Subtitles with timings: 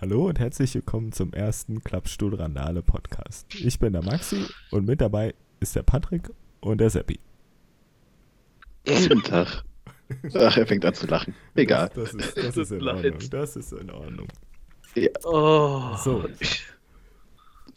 [0.00, 3.54] Hallo und herzlich willkommen zum ersten Klappstuhl Randale Podcast.
[3.54, 6.30] Ich bin der Maxi und mit dabei ist der Patrick
[6.60, 7.20] und der Seppi.
[8.86, 9.62] Guten Tag.
[10.34, 11.34] Ach, er fängt an zu lachen.
[11.54, 11.90] Egal.
[11.94, 12.88] Das, das, ist, das ist in.
[12.88, 13.18] Ordnung.
[13.30, 14.28] Das ist in Ordnung.
[15.24, 15.94] Oh.
[16.02, 16.24] So.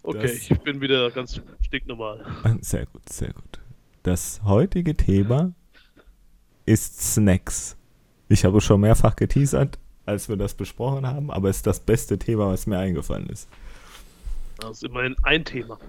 [0.04, 2.24] Okay, ich bin wieder ganz stinknormal.
[2.44, 3.60] Ah, Sehr gut, sehr gut.
[4.04, 5.52] Das heutige Thema
[6.66, 7.76] ist Snacks.
[8.30, 12.18] Ich habe schon mehrfach geteasert, als wir das besprochen haben, aber es ist das beste
[12.18, 13.48] Thema, was mir eingefallen ist.
[14.60, 15.80] Das ist immerhin ein Thema.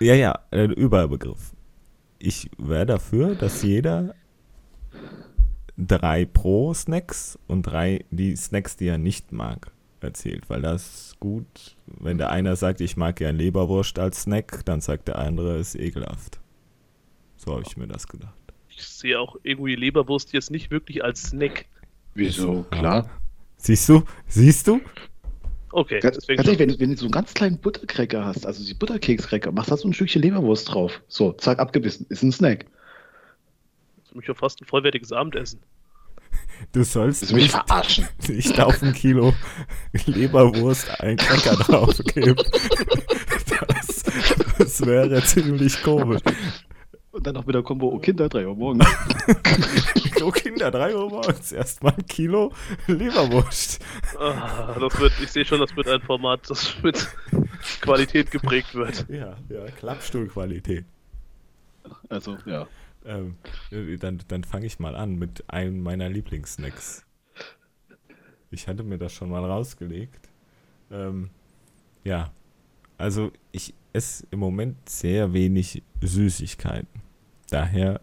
[0.00, 1.52] Ja, ja, ein Überbegriff.
[2.18, 4.14] Ich wäre dafür, dass jeder
[5.76, 9.70] drei Pro-Snacks und drei die Snacks, die er nicht mag,
[10.00, 10.50] erzählt.
[10.50, 14.80] Weil das ist gut, wenn der eine sagt, ich mag gern Leberwurst als Snack, dann
[14.80, 16.40] sagt der andere, es ist ekelhaft.
[17.36, 18.34] So habe ich mir das gedacht.
[18.68, 21.66] Ich sehe auch irgendwie Leberwurst jetzt nicht wirklich als Snack.
[22.14, 22.64] Wieso?
[22.70, 23.08] Klar.
[23.58, 24.02] Siehst du?
[24.28, 24.80] Siehst du?
[25.70, 28.46] Okay, Ganz, deswegen ganz ehrlich, wenn, du- wenn du so einen ganz kleinen Buttercracker hast,
[28.46, 31.02] also die Butterkekskräcker, machst da so ein Stückchen Leberwurst drauf.
[31.08, 32.06] So, zack, abgebissen.
[32.08, 32.64] Ist ein Snack.
[34.02, 35.60] ist für mich ja fast ein vollwertiges Abendessen.
[36.72, 38.08] Du sollst Willst du mich verarschen?
[38.28, 39.34] nicht auf ein Kilo
[40.06, 42.36] Leberwurst einen Cracker draufgeben.
[43.68, 44.02] Das,
[44.58, 46.20] das wäre ziemlich komisch.
[47.18, 48.86] Und dann noch mit der Kombo, oh Kinder, 3 Uhr morgens.
[50.16, 52.52] So Kinder, 3 Uhr morgens erstmal ein Kilo
[52.86, 53.84] Leberwurst.
[54.20, 57.08] Ah, das wird, ich sehe schon, das wird ein Format, das mit
[57.80, 59.04] Qualität geprägt wird.
[59.08, 60.84] Ja, ja, Klappstuhlqualität.
[62.08, 62.68] Also, ja.
[63.04, 63.34] Ähm,
[63.98, 67.04] dann dann fange ich mal an mit einem meiner Lieblingssnacks.
[68.52, 70.28] Ich hatte mir das schon mal rausgelegt.
[70.92, 71.30] Ähm,
[72.04, 72.30] ja,
[72.96, 76.97] also ich esse im Moment sehr wenig Süßigkeiten.
[77.50, 78.00] Daher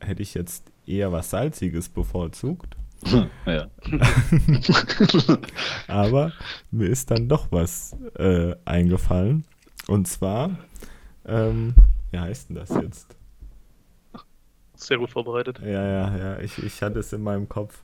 [0.00, 2.76] hätte ich jetzt eher was Salziges bevorzugt.
[3.46, 3.66] ja.
[5.88, 6.32] Aber
[6.70, 9.44] mir ist dann doch was äh, eingefallen.
[9.86, 10.56] Und zwar,
[11.26, 11.74] ähm,
[12.10, 13.16] wie heißt denn das jetzt?
[14.74, 15.60] Sehr gut vorbereitet.
[15.60, 17.82] Ja, ja, ja, ich, ich hatte es in meinem Kopf.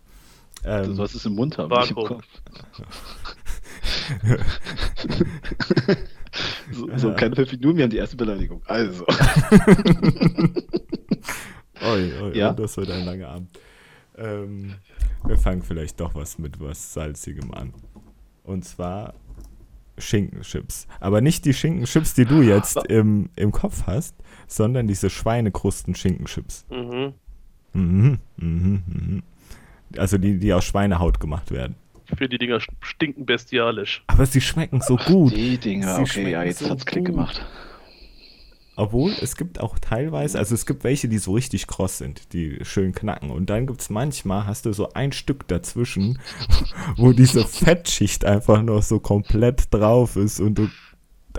[0.63, 1.71] Du Ähm, sollst es im Mund haben.
[1.71, 2.21] Vakuum.
[6.73, 8.63] So, so, keine fünf Minuten, wir haben die erste Beleidigung.
[8.67, 9.05] Also.
[11.83, 12.53] oi, oi, Ja?
[12.53, 13.49] das wird ein langer Abend.
[14.17, 14.75] Ähm,
[15.27, 17.73] wir fangen vielleicht doch was mit was Salzigem an.
[18.45, 19.15] Und zwar
[19.99, 20.87] Schinkenchips.
[20.99, 24.15] Aber nicht die Schinkenchips, die du jetzt im, im Kopf hast,
[24.47, 26.67] sondern diese Schweinekrusten-Schinkenchips.
[26.71, 27.15] Mhm.
[27.73, 29.23] Mhm, mhm, mhm.
[29.97, 31.77] Also die, die aus Schweinehaut gemacht werden.
[32.13, 34.03] Ich finde, die Dinger stinken bestialisch.
[34.07, 35.35] Aber sie schmecken so gut.
[35.35, 37.15] Die Dinger, Sie okay, ja, schmecken jetzt so hat's Klick gut.
[37.15, 37.45] gemacht.
[38.77, 42.61] Obwohl, es gibt auch teilweise, also es gibt welche, die so richtig kross sind, die
[42.63, 43.31] schön knacken.
[43.31, 46.19] Und dann gibt es manchmal, hast du so ein Stück dazwischen,
[46.97, 50.69] wo diese Fettschicht einfach noch so komplett drauf ist und du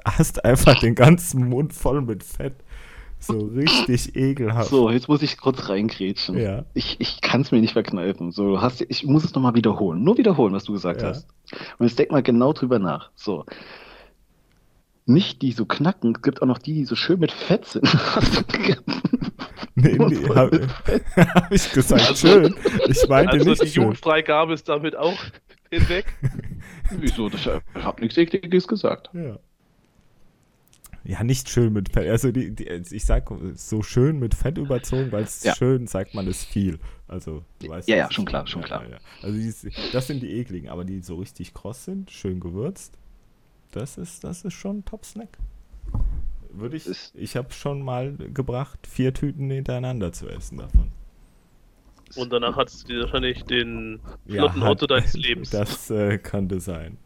[0.05, 2.53] hast einfach den ganzen Mund voll mit Fett.
[3.23, 4.69] So richtig ekelhaft.
[4.69, 6.37] So, jetzt muss ich kurz reingrätschen.
[6.37, 6.65] Ja.
[6.73, 8.31] Ich, ich kann es mir nicht verkneifen.
[8.31, 10.03] So, hast, ich muss es nochmal wiederholen.
[10.03, 11.09] Nur wiederholen, was du gesagt Ja.
[11.09, 11.27] hast.
[11.77, 13.11] Und jetzt denk mal genau drüber nach.
[13.15, 13.45] So.
[15.05, 17.87] Nicht die so knacken, es gibt auch noch die, die so schön mit Fett sind.
[19.75, 20.35] Nee, nee, voll
[21.15, 22.55] hab, ich gesagt, Also- schön.
[22.89, 23.83] Ich meinte Also nicht die schön.
[23.83, 25.17] Jugendfreigabe ist damit auch
[25.71, 26.05] hinweg.
[26.91, 27.29] Wieso?
[27.29, 27.47] Ich
[27.81, 29.09] hab nichts Ekliges gesagt.
[29.13, 29.39] Ja.
[31.11, 32.07] Ja, nicht schön mit Fett.
[32.09, 35.53] Also die, die, ich sag so schön mit Fett überzogen, weil es Ja.
[35.55, 36.79] schön sagt man ist viel.
[37.09, 38.83] Also du weißt Ja, ja, schon klar, schon klar.
[38.85, 38.97] ja, ja.
[39.21, 42.97] Also die, das sind die ekligen, aber die so richtig kross sind, schön gewürzt,
[43.71, 45.37] das ist das ist schon ein Top-Snack.
[46.53, 50.91] Würde ich, Ist- ich habe schon mal gebracht, vier Tüten hintereinander zu essen davon.
[52.15, 55.49] Und danach hattest du dir wahrscheinlich den Ja, flotten Auto deines Lebens.
[55.51, 56.97] Das äh, könnte sein.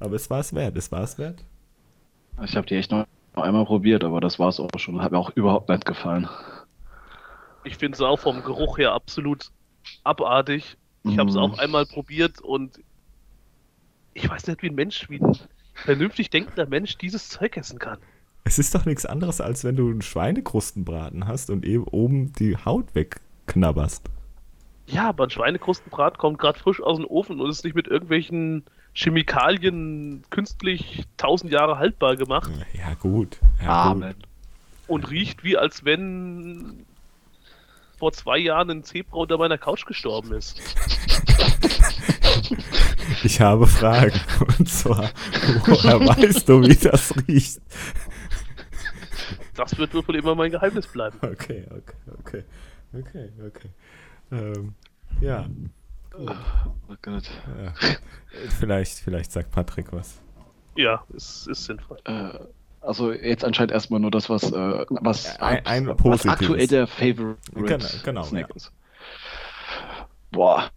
[0.00, 1.44] Aber es war es wert, es war es wert.
[2.44, 3.06] Ich habe die echt noch
[3.42, 5.02] einmal probiert, aber das war es auch schon.
[5.02, 6.28] Hat mir auch überhaupt nicht gefallen.
[7.64, 9.50] Ich finde es auch vom Geruch her absolut
[10.04, 10.76] abartig.
[11.04, 11.42] Ich habe es Mhm.
[11.42, 12.80] auch einmal probiert und
[14.14, 15.36] ich weiß nicht, wie ein Mensch, wie ein
[15.74, 17.98] vernünftig denkender Mensch dieses Zeug essen kann.
[18.44, 22.56] Es ist doch nichts anderes, als wenn du einen Schweinekrustenbraten hast und eben oben die
[22.56, 24.04] Haut wegknabberst.
[24.86, 28.64] Ja, aber ein Schweinekrustenbrat kommt gerade frisch aus dem Ofen und ist nicht mit irgendwelchen
[28.94, 33.38] Chemikalien künstlich tausend Jahre haltbar gemacht Ja, gut.
[33.62, 34.14] Ja, Amen.
[34.14, 34.26] gut.
[34.86, 36.84] und riecht wie als wenn
[37.98, 40.60] vor zwei Jahren ein Zebra unter meiner Couch gestorben ist.
[43.22, 44.20] Ich habe Fragen.
[44.58, 45.10] Und zwar,
[45.66, 47.60] woher weißt du, wie das riecht?
[49.54, 51.16] Das wird wohl immer mein Geheimnis bleiben.
[51.22, 52.44] Okay, okay, okay.
[52.92, 53.68] Okay, okay.
[54.32, 54.74] Ähm,
[55.20, 55.46] ja,
[56.18, 57.24] Oh Gott.
[57.62, 57.72] Ja.
[58.58, 60.20] Vielleicht, vielleicht sagt Patrick was.
[60.76, 61.98] Ja, es ist sinnvoll.
[62.04, 62.30] Äh,
[62.80, 67.36] also jetzt anscheinend erstmal nur das, was, äh, was, Ein- ein was aktuell der Favorite
[67.54, 68.54] Genau, genau, Snack ja.
[68.56, 68.72] ist.
[70.30, 70.70] Boah,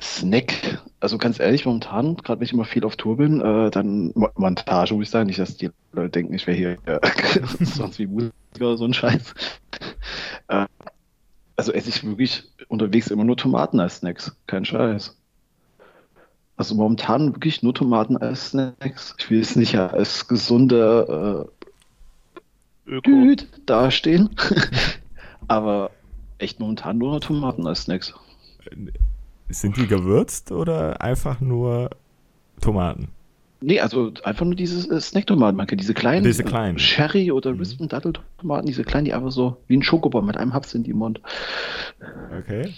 [0.00, 0.78] Snack.
[1.00, 4.30] Also ganz ehrlich, momentan, gerade wenn ich immer viel auf Tour bin, äh, dann Mo-
[4.36, 7.00] Montage, muss ich sagen, nicht, dass die Leute denken, ich wäre hier äh,
[7.64, 9.34] sonst wie Musiker oder so ein Scheiß.
[10.48, 10.66] Äh,
[11.56, 15.16] also esse ich wirklich unterwegs immer nur Tomaten als Snacks, kein Scheiß.
[16.56, 19.14] Also momentan wirklich nur Tomaten als Snacks.
[19.18, 21.46] Ich will es nicht als gesunde
[22.86, 23.10] äh, Öko.
[23.66, 24.30] Dastehen.
[25.48, 25.90] Aber
[26.38, 28.14] echt momentan nur Tomaten als Snacks.
[29.48, 31.90] Sind die gewürzt oder einfach nur
[32.60, 33.08] Tomaten?
[33.60, 35.64] Nee, also einfach nur diese äh, Snacktomaten.
[35.66, 36.78] Kennt diese kleinen, Diese äh, kleinen.
[36.78, 37.58] Sherry oder Mhm.
[37.58, 40.92] Rispen Datteltomaten, diese kleinen, die einfach so wie ein Schokobon mit einem Haps in die
[40.92, 41.20] Mund.
[42.38, 42.74] Okay.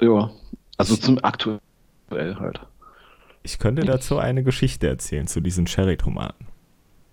[0.00, 0.30] Ja,
[0.76, 1.60] also zum aktuell
[2.10, 2.60] halt.
[3.44, 6.46] Ich könnte dazu eine Geschichte erzählen, zu diesen Cherry-Tomaten.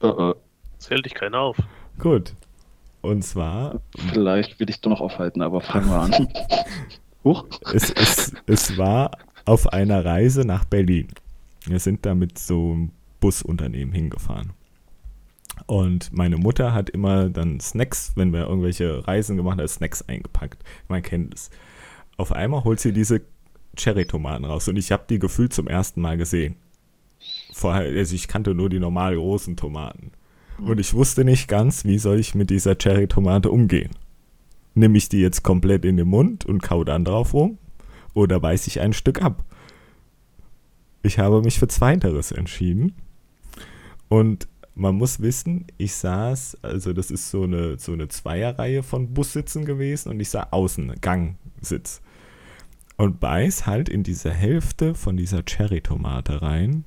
[0.01, 0.33] Äh, äh,
[0.79, 1.57] Zählt dich keiner auf.
[1.99, 2.33] Gut.
[3.01, 3.81] Und zwar,
[4.13, 6.27] vielleicht will ich doch noch aufhalten, aber fangen wir an.
[7.23, 7.45] Huch.
[7.73, 9.11] es, es, es war
[9.45, 11.07] auf einer Reise nach Berlin.
[11.65, 14.53] Wir sind da mit so einem Busunternehmen hingefahren.
[15.67, 20.63] Und meine Mutter hat immer dann Snacks, wenn wir irgendwelche Reisen gemacht haben, Snacks eingepackt.
[20.87, 21.49] Man kennt es.
[22.17, 23.21] Auf einmal holt sie diese
[23.75, 26.55] Cherry-Tomaten raus und ich habe die gefühlt zum ersten Mal gesehen.
[27.53, 30.11] Vorher, also ich kannte nur die normal großen Tomaten.
[30.59, 33.91] Und ich wusste nicht ganz, wie soll ich mit dieser Cherry-Tomate umgehen.
[34.73, 37.57] Nehme ich die jetzt komplett in den Mund und kau dann drauf rum?
[38.13, 39.43] Oder beiß ich ein Stück ab?
[41.03, 42.93] Ich habe mich für Zweiteres entschieden.
[44.07, 49.13] Und man muss wissen, ich saß, also das ist so eine, so eine Zweierreihe von
[49.13, 52.01] Bussitzen gewesen und ich sah außen, Gangsitz.
[52.97, 56.85] Und beiß halt in diese Hälfte von dieser Cherry-Tomate rein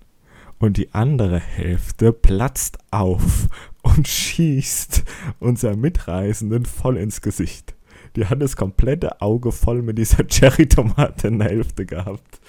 [0.58, 3.49] und die andere Hälfte platzt auf
[3.82, 5.05] und schießt
[5.40, 7.75] unser Mitreisenden voll ins Gesicht.
[8.17, 12.40] Die hat das komplette Auge voll mit dieser Cherry-Tomate in der Hälfte gehabt.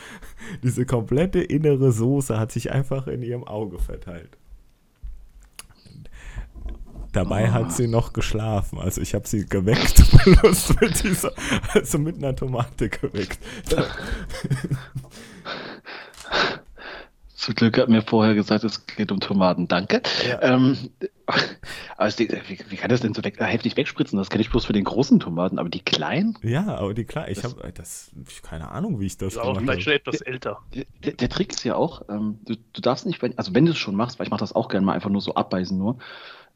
[0.63, 4.37] Diese komplette innere Soße hat sich einfach in ihrem Auge verteilt.
[7.15, 8.77] Dabei hat sie noch geschlafen.
[8.77, 10.03] Also ich habe sie geweckt,
[10.41, 11.31] bloß mit dieser,
[11.73, 13.39] also mit einer Tomate geweckt.
[17.35, 19.67] Zum Glück hat mir vorher gesagt, es geht um Tomaten.
[19.69, 20.01] Danke.
[20.27, 20.41] Ja.
[20.41, 20.77] Ähm,
[21.97, 22.27] aber es, wie,
[22.69, 24.17] wie kann das denn so weg, äh, heftig wegspritzen?
[24.17, 26.37] Das kenne ich bloß für den großen Tomaten, aber die kleinen?
[26.43, 29.53] Ja, aber die klar, ich Das- habe das, ich- keine Ahnung, wie ich das aber
[29.53, 30.59] gemacht vielleicht schon etwas älter.
[31.03, 33.71] Der, der Trick ist ja auch, ähm, du, du darfst nicht, wenn, also wenn du
[33.71, 35.97] es schon machst, weil ich mache das auch gerne mal einfach nur so abbeißen nur,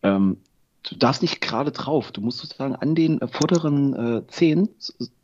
[0.03, 0.37] ähm,
[0.89, 2.11] du darfst nicht gerade drauf.
[2.11, 4.69] Du musst sozusagen an den äh, vorderen äh, Zehen,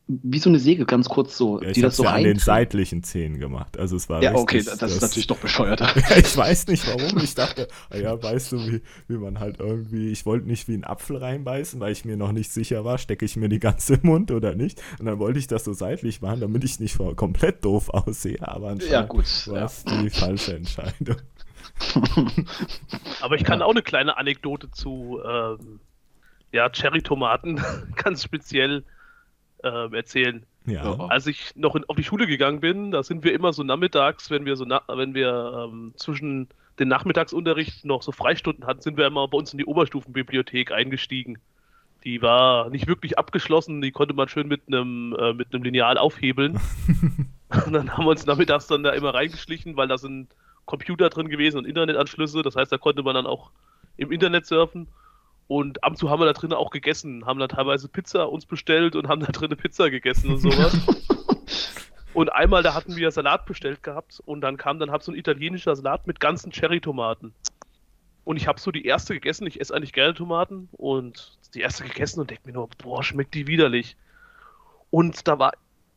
[0.07, 2.37] wie so eine Säge ganz kurz so, Ja, ich die das so ja an den
[2.37, 3.79] seitlichen Zähnen gemacht.
[3.79, 5.89] Also es war Ja, okay, richtig, das, ist natürlich doch bescheuerter.
[6.15, 7.17] ich weiß nicht warum.
[7.23, 10.75] Ich dachte, ah ja, weißt du, wie, wie man halt irgendwie, ich wollte nicht wie
[10.75, 13.95] einen Apfel reinbeißen, weil ich mir noch nicht sicher war, stecke ich mir die ganze
[13.95, 14.79] im Mund oder nicht.
[14.99, 18.37] Und dann wollte ich das so seitlich machen, damit ich nicht komplett doof aussehe.
[18.47, 19.25] Aber Ja, anscheinend gut.
[19.47, 19.65] war Ja.
[19.65, 21.15] es die falsche Entscheidung.
[23.21, 23.65] Aber ich kann Ja.
[23.65, 25.79] auch eine kleine Anekdote zu ähm,
[26.51, 27.61] ja, Cherry-Tomaten
[27.95, 28.83] ganz speziell
[29.63, 30.45] ähm, erzählen.
[30.65, 30.95] Ja.
[31.09, 34.31] Als ich noch in, auf die Schule gegangen bin, da sind wir immer so nachmittags,
[34.31, 36.47] wenn wir so na, wenn wir ähm, zwischen
[36.79, 41.37] den Nachmittagsunterricht noch so Freistunden hatten, sind wir immer bei uns in die Oberstufenbibliothek eingestiegen.
[42.03, 45.97] Die war nicht wirklich abgeschlossen, die konnte man schön mit einem äh, mit einem Lineal
[45.97, 46.59] aufhebeln.
[47.65, 50.29] und dann haben wir uns nachmittags dann da immer reingeschlichen, weil da sind
[50.65, 52.41] Computer drin gewesen und Internetanschlüsse.
[52.41, 53.51] Das heißt, da konnte man dann auch
[53.97, 54.87] im Internet surfen.
[55.47, 58.45] Und ab und zu haben wir da drinnen auch gegessen, haben dann teilweise Pizza uns
[58.45, 60.75] bestellt und haben da drinnen Pizza gegessen und sowas.
[62.13, 65.17] und einmal, da hatten wir Salat bestellt gehabt und dann kam dann hab so ein
[65.17, 67.33] italienischer Salat mit ganzen Cherry-Tomaten.
[68.23, 71.83] Und ich habe so die erste gegessen, ich esse eigentlich gerne Tomaten und die erste
[71.83, 73.95] gegessen und denke mir nur, boah, schmeckt die widerlich.
[74.89, 75.53] Und da war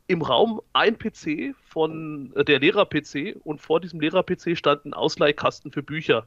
[0.08, 5.70] im Raum ein PC von äh, der Lehrer-PC und vor diesem Lehrer-PC stand ein Ausleihkasten
[5.70, 6.26] für Bücher.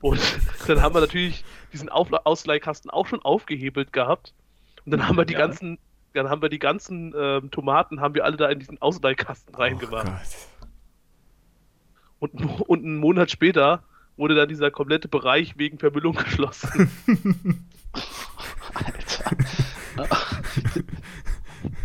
[0.00, 0.18] Und
[0.66, 4.32] dann haben wir natürlich diesen Aufla Ausleihkasten auch schon aufgehebelt gehabt.
[4.84, 5.40] Und dann haben wir die Ja.
[5.40, 5.78] ganzen,
[6.14, 9.58] dann haben wir die ganzen ähm, Tomaten, haben wir alle da in diesen Ausleihkasten Oh
[9.58, 10.06] reingemacht.
[10.06, 10.70] Gott.
[12.20, 13.82] und, und einen Monat später
[14.16, 16.90] wurde dann dieser komplette Bereich wegen Vermüllung geschlossen.
[18.74, 19.36] Alter.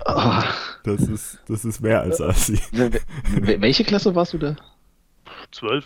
[0.06, 0.43] Ah.
[0.84, 2.60] Das ist, das ist mehr als Assi.
[2.74, 3.00] Wel-
[3.42, 4.56] wel- Welche Klasse warst du da?
[5.52, 5.86] Zwölf.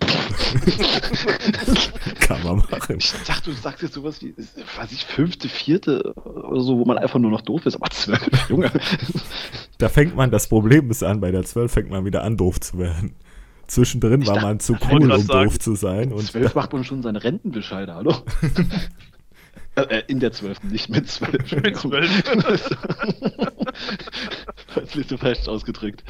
[2.20, 2.96] Kann man machen.
[2.98, 6.98] Ich dachte, du sagst jetzt sowas wie, weiß ich, fünfte, vierte oder so, wo man
[6.98, 8.70] einfach nur noch doof ist, aber zwölf, Junge.
[9.78, 12.60] Da fängt man, das Problem ist an, bei der 12 fängt man wieder an, doof
[12.60, 13.14] zu werden.
[13.66, 16.12] Zwischendrin Ich war dachte- man zu cool, um sagen, doof zu sein.
[16.12, 18.14] Und Zwölf macht man schon seine Rentenbescheide, hallo?
[19.76, 21.52] Äh, äh, in der zwölften, nicht mit zwölf.
[21.52, 22.22] Mit zwölf.
[24.74, 26.04] Das ist so falsch ausgedrückt.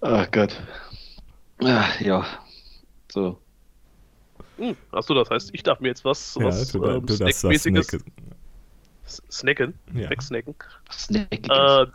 [0.00, 0.60] Ach Gott.
[1.62, 2.24] Ah, ja.
[3.10, 3.38] So.
[4.58, 7.20] Hm, achso, das heißt, ich darf mir jetzt was, ja, was du, ähm, du darfst
[7.20, 8.12] was Snackmäßiges snacken.
[9.30, 10.10] Snacken, Ja.
[10.10, 10.54] wegsnacken.
[10.90, 11.48] Snack.
[11.48, 11.86] Äh,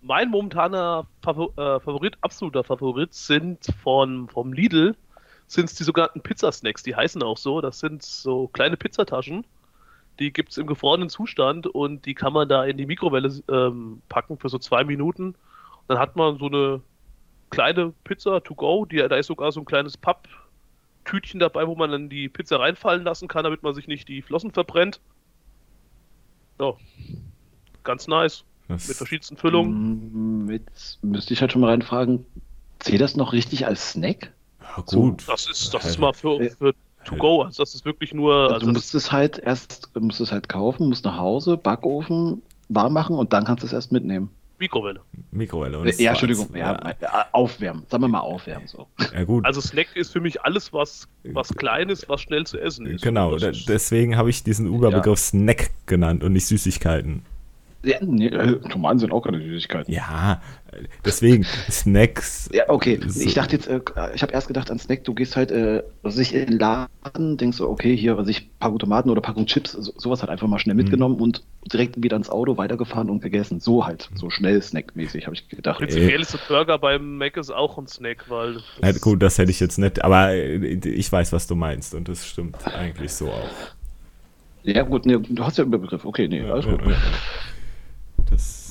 [0.00, 4.96] mein momentaner Favor äh, Favorit, absoluter Favorit, sind von, vom Lidl,
[5.46, 6.82] sind es die sogenannten Pizzasnacks.
[6.82, 7.60] Die heißen auch so.
[7.60, 9.44] Das sind so kleine Pizzataschen.
[10.18, 14.02] Die gibt es im gefrorenen Zustand und die kann man da in die Mikrowelle ähm,
[14.08, 15.34] packen für so zwei Minuten.
[15.88, 16.82] Dann hat man so eine
[17.50, 18.84] kleine Pizza to go.
[18.84, 23.04] Die, da ist sogar so ein kleines Papptütchen dabei, wo man dann die Pizza reinfallen
[23.04, 25.00] lassen kann, damit man sich nicht die Flossen verbrennt.
[26.60, 26.74] Ja,
[27.84, 28.44] ganz nice.
[28.68, 30.46] Das- Mit verschiedensten Füllungen.
[30.46, 32.24] Mm, Jetzt müsste ich halt schon mal reinfragen,
[32.78, 34.32] zählt das noch richtig als Snack?
[34.60, 35.26] Ja, gut.
[35.28, 37.42] Das ist, das ist mal für, für to go.
[37.42, 38.34] Also das ist wirklich nur.
[38.34, 41.56] Also Also du das, musst es halt erst, musst es halt kaufen, musst nach Hause,
[41.56, 44.30] Backofen, warm machen und dann kannst du es erst mitnehmen.
[44.62, 45.00] Mikrowelle.
[45.32, 45.76] Mikrowelle.
[45.80, 46.94] Und ja, Entschuldigung, ja, äh,
[47.32, 47.84] aufwärmen.
[47.90, 48.68] Sagen wir mal aufwärmen.
[48.68, 48.86] So.
[49.12, 49.44] ja, gut.
[49.44, 53.02] Also Snack ist für mich alles, was, was klein ist, was schnell zu essen ist.
[53.02, 57.24] genau, deswegen habe ich diesen Überbegriff Snack genannt und nicht Süßigkeiten.
[57.84, 59.92] Ja, nee, äh, Tomaten sind auch keine Süßigkeiten.
[59.92, 62.48] Ja, äh, deswegen Snacks.
[62.52, 63.00] Ja, okay.
[63.04, 63.20] So.
[63.20, 63.80] Ich dachte jetzt, äh,
[64.14, 66.58] ich habe erst gedacht an Snack, du gehst halt, äh, was weiß ich in den
[66.60, 70.30] Laden, denkst so, okay, hier, was ich, Packung Tomaten oder Packung Chips, so, sowas halt
[70.30, 70.82] einfach mal schnell Mhm.
[70.82, 73.58] mitgenommen und direkt wieder ins Auto weitergefahren und gegessen.
[73.58, 75.78] So halt, so schnell Snack-mäßig, habe ich gedacht.
[75.78, 78.58] Prinzipiell ist ein Burger beim Mac ist auch ein Snack, weil.
[78.80, 80.56] Ja, gut, das hätte ich jetzt nicht, aber äh,
[80.88, 83.50] ich weiß, was du meinst und das stimmt eigentlich so auch.
[84.64, 86.04] Ja, gut, nee, du hast ja einen Begriff.
[86.04, 86.80] Okay, nee, alles gut.
[86.82, 86.96] Ja, ja, ja.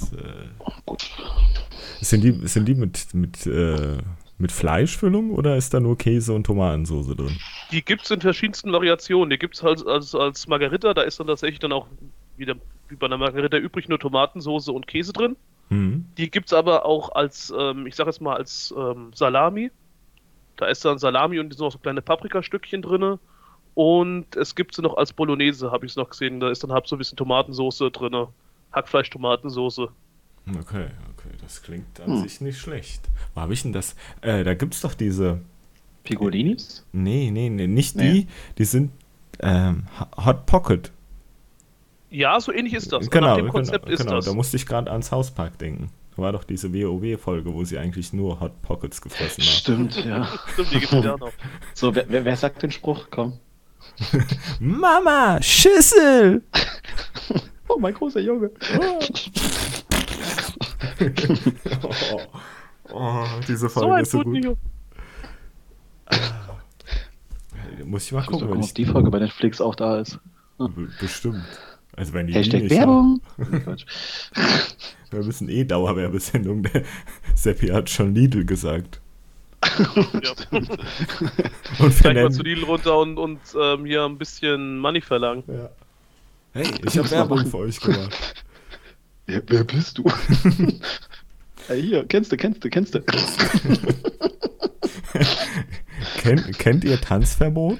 [0.09, 3.97] Das äh, sind die sind die mit mit äh,
[4.37, 7.37] mit Fleischfüllung oder ist da nur Käse und Tomatensauce drin?
[7.71, 9.29] Die gibt es in verschiedensten Variationen.
[9.29, 11.87] Die gibt es halt als, als Margarita, da ist dann tatsächlich dann auch
[12.37, 12.55] wieder
[12.89, 15.37] wie bei einer Margarita übrig nur Tomatensauce und Käse drin.
[15.69, 16.05] Hm.
[16.17, 19.71] Die gibt es aber auch als, ähm, ich sag jetzt mal, als ähm, Salami.
[20.57, 23.17] Da ist dann Salami und sind noch so kleine Paprikastückchen drin.
[23.73, 26.41] Und es gibt sie noch als Bolognese, habe ich es noch gesehen.
[26.41, 28.27] Da ist dann halb so ein bisschen Tomatensauce drin.
[28.73, 29.89] Hackfleisch-Tomatensauce.
[30.49, 32.23] Okay, okay, das klingt an Hm.
[32.23, 33.01] sich nicht schlecht.
[33.35, 33.95] Wo habe ich denn das?
[34.21, 35.39] Äh, da gibt's doch diese.
[36.03, 36.83] Picolinis?
[36.91, 38.11] Nee, nee, nee, nicht Nee.
[38.11, 38.27] die.
[38.57, 38.91] Die sind
[39.39, 39.83] ähm,
[40.17, 40.91] Hot Pocket.
[42.09, 43.09] Ja, so ähnlich ist das.
[43.09, 44.15] Genau, Nach dem genau, Konzept ist genau.
[44.15, 44.25] das.
[44.25, 45.91] Da musste ich gerade ans Hauspark denken.
[46.15, 49.51] Da war doch diese WoW-Folge, wo sie eigentlich nur Hot Pockets gefressen haben.
[49.91, 50.25] Stimmt, ja.
[50.53, 51.31] Stimmt, die gibt es ja noch.
[51.73, 53.07] So, wer, wer, wer sagt den Spruch?
[53.11, 53.33] Komm.
[54.59, 56.43] Mama, Schüssel!
[57.73, 58.51] Oh, mein großer Junge.
[58.79, 58.99] oh,
[62.93, 64.43] oh, diese So Folge ein ist so gut.
[64.43, 64.57] Junge.
[67.85, 69.99] Muss ich mal Ich muss gucken, mal gucken, ob die Folge bei Netflix auch da
[69.99, 70.19] ist.
[70.57, 71.43] Be- Bestimmt.
[71.95, 73.21] Also wenn die Hashtag Werbung.
[75.11, 76.63] Wir müssen eh Dauerwerbesendung.
[76.63, 76.83] Der
[77.35, 79.01] Seppi hat schon Lidl gesagt.
[79.77, 80.31] Ja.
[80.51, 80.69] Und
[81.79, 85.43] wir Gleich mal zu Lidl runter und, und ähm, hier ein bisschen Money verlangen.
[85.47, 85.69] ja.
[86.53, 88.17] Hey, ich habe Werbung für euch gemacht.
[89.27, 90.03] Wer, wer bist du?
[91.67, 93.01] hey, hier, kennst du, kennst du, kennst du.
[96.17, 97.79] Kennt, kennt ihr Tanzverbot?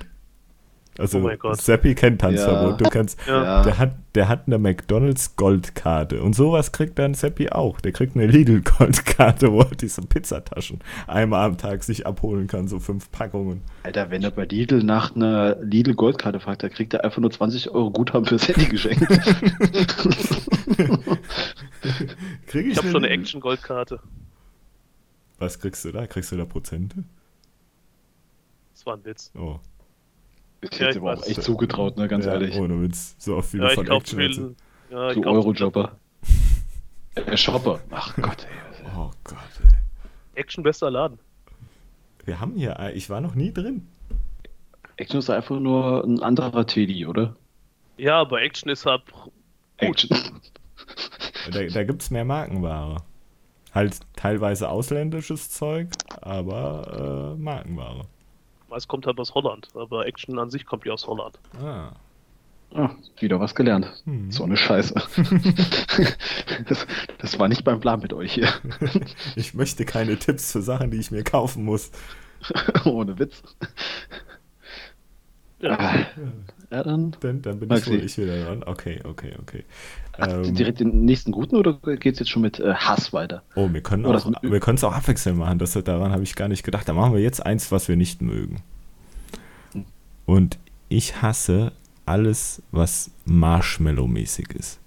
[0.97, 1.53] Also Oh.
[1.53, 2.71] Seppi kennt Tanzverbot.
[2.71, 2.77] Ja.
[2.77, 3.63] Du kennst, Ja.
[3.63, 7.79] der hat, der hat eine McDonalds Goldkarte und sowas kriegt dann Seppi auch.
[7.79, 12.67] Der kriegt eine Lidl Goldkarte, wo er diese Pizzataschen einmal am Tag sich abholen kann,
[12.67, 13.61] so fünf Packungen.
[13.83, 17.31] Alter, wenn er bei Lidl nach einer Lidl Goldkarte fragt, dann kriegt er einfach nur
[17.31, 19.07] 20 Euro Guthaben fürs Handy geschenkt.
[22.47, 23.21] Krieg ich, Ich habe schon eine Lidl?
[23.21, 23.99] Action-Goldkarte.
[25.39, 26.05] Was kriegst du da?
[26.05, 27.03] Kriegst du da Prozente?
[28.73, 29.31] Das war ein Witz.
[29.37, 29.59] Oh.
[30.61, 32.55] Ich Ja, hätte ich aber auch echt zugetraut, ne, ganz ja, ehrlich.
[32.55, 33.15] Ohne Witz.
[33.17, 34.55] So oft wie Ja, von Action viel.
[34.91, 35.95] Ja, Du Eurojobber.
[37.15, 37.79] Äh, Shopper.
[37.89, 38.85] Ach Gott, ey.
[38.97, 39.69] Oh Gott, ey.
[40.39, 41.19] Action bester Laden.
[42.25, 43.87] Wir haben hier, äh, ich war noch nie drin.
[44.97, 47.35] Action ist einfach nur ein anderer Teddy, oder?
[47.97, 49.03] Ja, aber Action ist halt.
[49.11, 49.31] Gut.
[50.09, 50.09] Action.
[51.51, 52.97] Da, da gibt es mehr Markenware.
[53.73, 55.87] Halt teilweise ausländisches Zeug,
[56.21, 58.05] aber äh, Markenware.
[58.77, 61.39] Es kommt halt aus Holland, aber Action an sich kommt ja aus Holland.
[61.59, 61.91] Ah.
[62.73, 63.91] Ah, wieder was gelernt.
[64.05, 64.31] Hm.
[64.31, 64.93] So eine Scheiße.
[66.69, 66.87] das,
[67.17, 68.49] das war nicht beim Plan mit euch hier.
[69.35, 71.91] Ich möchte keine Tipps für Sachen, die ich mir kaufen muss.
[72.85, 73.43] Ohne Witz.
[75.59, 75.77] Ja.
[75.77, 76.05] Ah,
[76.71, 78.63] ja, dann Dann, dann bin ich wohl ich wieder dran.
[78.63, 79.65] Okay, okay, okay.
[80.17, 83.43] Hast du Ähm, direkt den nächsten guten oder geht's jetzt schon mit äh, Hass weiter?
[83.55, 85.57] oh, wir können Oder auch, so- wir können es auch abwechselnd machen.
[85.59, 86.87] Das, daran habe ich gar nicht gedacht.
[86.87, 88.61] Da machen wir jetzt eins, was wir nicht mögen.
[90.25, 91.71] Und ich hasse
[92.05, 94.79] alles, was Marshmallow-mäßig ist.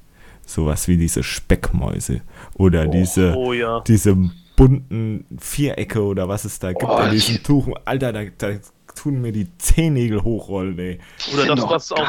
[0.47, 2.21] Sowas wie diese Speckmäuse
[2.55, 3.81] oder diese, Oh ja.
[3.87, 4.15] diese
[4.57, 7.69] bunten Vierecke oder was es da gibt Oh, in diesem die- Tuch.
[7.85, 8.59] Alter, da, da
[8.95, 11.01] tun mir die Zehennägel hochrollen, ey.
[11.33, 12.07] Oder das, was auch,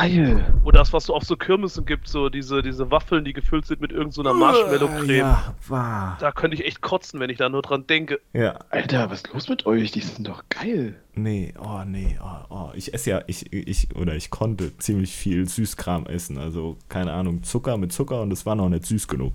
[0.63, 3.81] oder das, was du auf so Kirmessen gibt, so diese, diese Waffeln, die gefüllt sind
[3.81, 5.09] mit irgendeiner so einer Marshmallow-Creme.
[5.17, 6.15] Ja, wahr.
[6.19, 8.19] Da könnte ich echt kotzen, wenn ich da nur dran denke.
[8.33, 9.93] Ja, Alter, was ist los mit euch?
[9.93, 10.95] Die sind doch geil.
[11.15, 12.69] Nee, oh nee, oh, oh.
[12.75, 16.37] Ich esse ja, ich, ich, oder ich konnte ziemlich viel Süßkram essen.
[16.37, 19.33] Also, keine Ahnung, Zucker mit Zucker und es war noch nicht süß genug.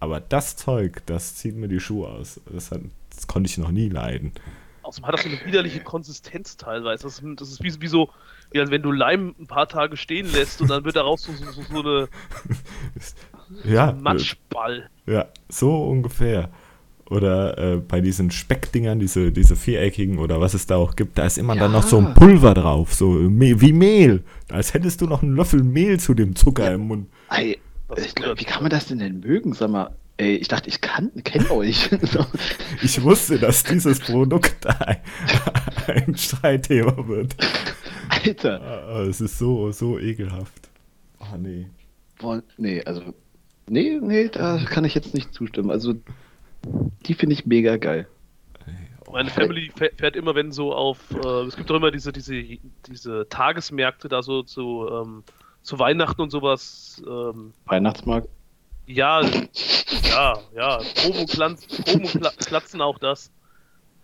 [0.00, 2.40] Aber das Zeug, das zieht mir die Schuhe aus.
[2.52, 2.80] Das, hat,
[3.14, 4.32] das konnte ich noch nie leiden.
[4.82, 7.04] Außerdem hat das so eine widerliche Konsistenz teilweise.
[7.04, 8.10] Das ist, das ist wie, wie so,
[8.52, 11.50] wie wenn du Leim ein paar Tage stehen lässt und dann wird daraus so, so,
[11.50, 12.08] so, so eine
[13.64, 14.88] Ja, Matschball.
[15.06, 16.50] ja, so ungefähr.
[17.08, 21.24] Oder äh, bei diesen Speckdingern, diese, diese viereckigen oder was es da auch gibt, da
[21.24, 21.78] ist immer dann Ja.
[21.78, 24.24] noch so ein Pulver drauf, so wie Mehl.
[24.48, 27.08] Als hättest du noch einen Löffel Mehl zu dem Zucker im Mund.
[27.28, 27.38] Das
[27.96, 29.52] ich, glaub, wie kann man das denn denn mögen?
[29.52, 31.88] Sag mal, ey, ich dachte, ich kann, kenne euch.
[32.02, 32.24] So.
[32.82, 34.98] Ich wusste, dass dieses Produkt ein,
[35.86, 37.36] ein Streitthema wird.
[38.08, 38.60] Alter.
[38.60, 40.68] Ah, Es ist so, so ekelhaft.
[41.20, 41.66] Oh nee.
[42.18, 43.02] Boah, nee, also.
[43.68, 45.70] Nee, nee, da kann ich jetzt nicht zustimmen.
[45.70, 45.94] Also,
[47.06, 48.06] die finde ich mega geil.
[49.12, 52.42] Meine Family fäh- fährt immer, wenn so auf, äh, es gibt doch immer diese, diese,
[52.88, 55.22] diese Tagesmärkte da so zu, ähm,
[55.66, 57.02] zu Weihnachten und sowas.
[57.06, 58.28] Ähm, Weihnachtsmarkt.
[58.86, 63.30] ja, ja, ja, Promo, Glanz, Promo Kla- Klatzen auch das.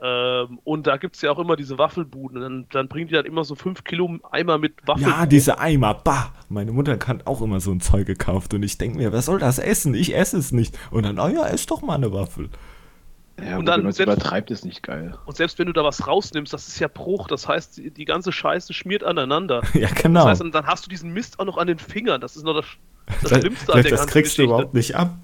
[0.04, 2.38] Ähm, und da gibt es ja auch immer diese Waffelbuden.
[2.38, 5.08] Und dann, dann bringen die dann immer so 5 Kilo Eimer mit Waffeln.
[5.08, 6.32] Ja, diese Eimer, bah.
[6.48, 9.38] Meine Mutter hat auch immer so ein Zeug gekauft und ich denke mir, wer soll
[9.38, 9.94] das essen?
[9.94, 10.76] Ich esse es nicht.
[10.90, 12.50] Und dann, oh ja, ess doch mal eine Waffel.
[13.40, 15.16] Ja, Und dann wenn selbst- übertreibt, ist nicht geil.
[15.24, 17.28] Und selbst wenn du da was rausnimmst, das ist ja Bruch.
[17.28, 19.62] Das heißt, die, die ganze Scheiße schmiert aneinander.
[19.74, 20.26] Ja, genau.
[20.28, 22.20] Das heißt, dann hast du diesen Mist auch noch an den Fingern.
[22.20, 22.66] Das ist noch das,
[23.22, 24.42] das das, Schlimmste an der das ganzen kriegst du Geschichte.
[24.44, 25.14] überhaupt nicht ab.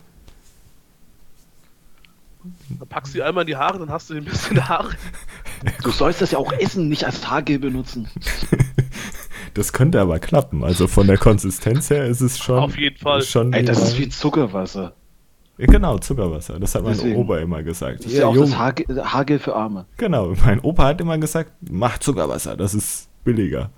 [2.78, 4.68] Dann packst du die einmal in die Haare, dann hast du den Mist in der
[4.68, 4.90] Haare.
[5.82, 8.09] Du sollst das ja auch essen, nicht als Haargel benutzen.
[9.54, 10.62] Das könnte aber klappen.
[10.62, 12.59] Also von der Konsistenz her ist es schon.
[12.61, 13.22] Auf jeden Fall.
[13.22, 14.92] Schon Ey, das ist wie Zuckerwasser.
[15.58, 16.58] Ja, genau, Zuckerwasser.
[16.60, 17.16] Das hat mein Deswegen.
[17.16, 18.00] Opa immer gesagt.
[18.00, 18.46] Das ist ja auch Junge.
[18.46, 19.86] das Haargel, Haargel für Arme.
[19.96, 23.70] Genau, mein Opa hat immer gesagt, mach Zuckerwasser, das ist billiger.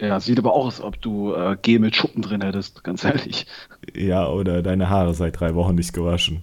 [0.00, 3.46] Ja, sieht aber auch aus, ob du äh, Gel mit Schuppen drin hättest, ganz ehrlich.
[3.94, 6.42] Ja, oder deine Haare seit drei Wochen nicht gewaschen.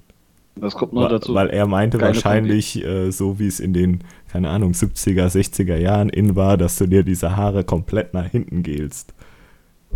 [0.55, 1.33] Das kommt noch Wa- dazu.
[1.33, 5.75] Weil er meinte Geile wahrscheinlich, äh, so wie es in den, keine Ahnung, 70er, 60er
[5.75, 9.13] Jahren in war, dass du dir diese Haare komplett nach hinten gelst.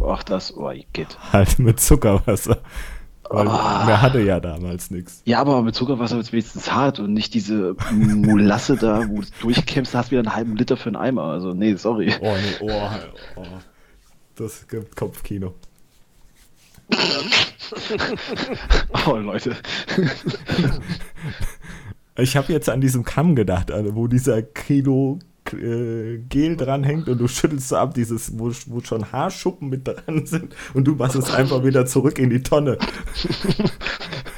[0.03, 1.17] Ach, das, oh, geht.
[1.31, 2.57] Halt mit Zuckerwasser.
[3.29, 3.85] Weil Ah.
[3.85, 5.21] mehr hatte ja damals nichts.
[5.25, 9.27] Ja, aber mit Zuckerwasser wird es wenigstens hart und nicht diese Molasse da, wo du
[9.41, 11.23] durchkämpfst, hast wieder einen halben Liter für einen Eimer.
[11.23, 12.13] Also, nee, sorry.
[12.21, 12.89] Oh, nee, oh,
[13.37, 13.43] oh.
[14.35, 15.53] Das gibt Kopfkino.
[19.07, 19.55] Oh, Leute.
[22.17, 25.19] Ich habe jetzt an diesem Kamm gedacht, also wo dieser Kilo
[25.53, 30.55] äh, Gel dranhängt und du schüttelst ab, dieses, wo, wo schon Haarschuppen mit dran sind
[30.73, 32.77] und du machst es einfach wieder zurück in die Tonne.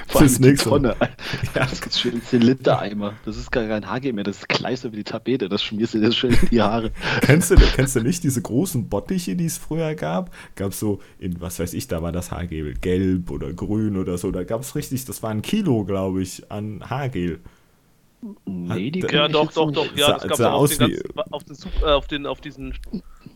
[0.07, 0.69] Fürs nächste.
[0.69, 0.95] Tonne.
[0.99, 1.09] Ja.
[1.53, 3.13] Das ist schön 10 Liter Eimer.
[3.25, 5.49] Das ist gar kein Haargel mehr, das ist Kleister wie die Tapete.
[5.49, 6.91] Das schmierst du dir schön in die Haare.
[7.21, 10.31] Kennst du, kennst du nicht diese großen Bottiche, die es früher gab?
[10.55, 14.17] Gab es so, in was weiß ich, da war das Haargel gelb oder grün oder
[14.17, 14.31] so.
[14.31, 17.39] Da gab es richtig, das war ein Kilo, glaube ich, an Haargel.
[18.45, 19.95] Nee, die Ja, doch, doch, doch.
[19.95, 22.73] Ja, das gab's auch den, wie- ganzen, auf, den, äh, auf, den, auf diesen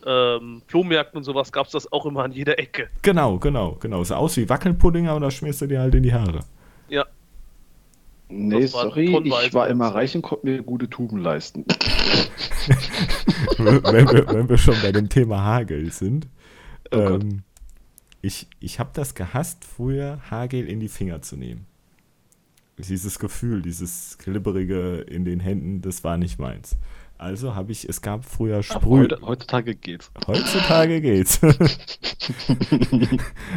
[0.04, 2.88] ähm, Flohmärkten und sowas gab es das auch immer an jeder Ecke.
[3.02, 4.02] Genau, genau, genau.
[4.02, 6.40] Sah aus wie Wackelpudding, aber da schmierst du dir halt in die Haare.
[6.88, 7.06] Ja,
[8.34, 11.66] Nee, sorry, ich war immer reich und konnte mir gute Tuben leisten.
[13.58, 16.28] wenn, wir, wenn wir schon bei dem Thema Haargel sind.
[16.90, 17.42] Oh ähm,
[18.22, 21.66] ich ich habe das gehasst, früher Haargel in die Finger zu nehmen.
[22.88, 26.76] Dieses Gefühl, dieses glibberige in den Händen, das war nicht meins.
[27.22, 29.02] Also habe ich, es gab früher Sprüh.
[29.02, 30.10] heute, heutzutage geht's.
[30.26, 31.40] Heutzutage geht's.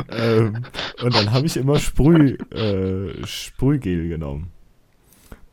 [0.09, 0.63] ähm,
[1.01, 4.51] und dann habe ich immer Sprüh, äh, Sprühgel genommen.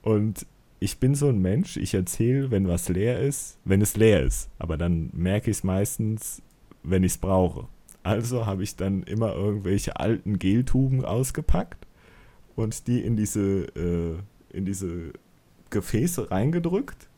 [0.02, 0.44] Und
[0.78, 4.50] ich bin so ein Mensch, ich erzähle, wenn was leer ist, wenn es leer ist.
[4.58, 6.42] Aber dann merke ich es meistens,
[6.82, 7.66] wenn ich es brauche.
[8.02, 11.81] Also habe ich dann immer irgendwelche alten Geltuben ausgepackt
[12.56, 14.16] und die in diese, äh,
[14.56, 15.12] in diese
[15.70, 17.08] Gefäße reingedrückt.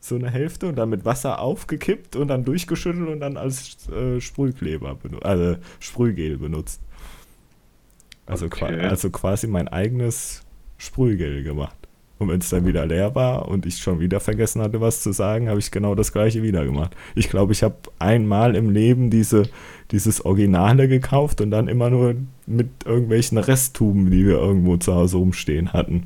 [0.00, 4.20] so eine Hälfte und dann mit Wasser aufgekippt und dann durchgeschüttelt und dann als äh,
[4.20, 6.82] Sprühkleber, also Sprühgel benutzt.
[8.26, 8.76] Also, Okay.
[8.76, 10.42] qua also quasi mein eigenes
[10.76, 11.76] Sprühgel gemacht.
[12.18, 15.12] Und wenn es dann wieder leer war und ich schon wieder vergessen hatte, was zu
[15.12, 16.94] sagen, habe ich genau das gleiche wieder gemacht.
[17.14, 19.44] Ich glaube, ich habe einmal im Leben diese,
[19.90, 22.14] dieses Originale gekauft und dann immer nur
[22.46, 26.04] mit irgendwelchen Resttuben, die wir irgendwo zu Hause rumstehen hatten,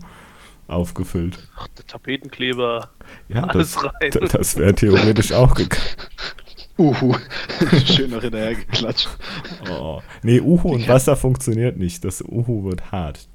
[0.68, 1.48] aufgefüllt.
[1.56, 2.90] Ach, der Tapetenkleber,
[3.28, 4.10] Ja, alles das, rein.
[4.12, 5.82] d- das wäre theoretisch auch gegangen.
[6.78, 7.16] Uhu.
[7.86, 9.08] Schön noch hinterher geklatscht.
[9.68, 10.00] Oh.
[10.22, 12.04] Nee, Uhu und Wasser funktioniert nicht.
[12.04, 13.26] Das Uhu wird hart.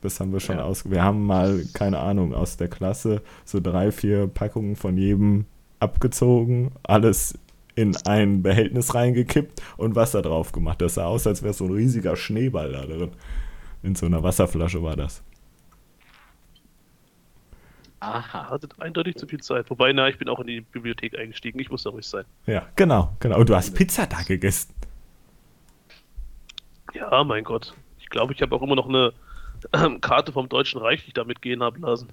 [0.00, 0.64] Das haben wir schon Ja.
[0.64, 0.90] aus.
[0.90, 5.44] Wir haben mal, keine Ahnung, aus der Klasse so drei, vier Packungen von jedem
[5.78, 7.38] abgezogen, alles
[7.74, 10.80] in ein Behältnis reingekippt und Wasser drauf gemacht.
[10.80, 13.12] Das sah aus, als wäre so ein riesiger Schneeball da drin.
[13.82, 15.22] In so einer Wasserflasche war das.
[18.00, 18.48] Aha.
[18.48, 19.68] hattet eindeutig zu viel Zeit.
[19.68, 21.60] Wobei, na, ich bin auch in die Bibliothek eingestiegen.
[21.60, 22.24] Ich muss da ruhig sein.
[22.46, 23.38] Ja, genau, genau.
[23.38, 24.74] Und du hast Pizza da gegessen.
[26.94, 27.74] Ja, mein Gott.
[27.98, 29.12] Ich glaube, ich habe auch immer noch eine
[29.74, 32.08] ähm, Karte vom Deutschen Reich, die ich da mitgehen habe lassen.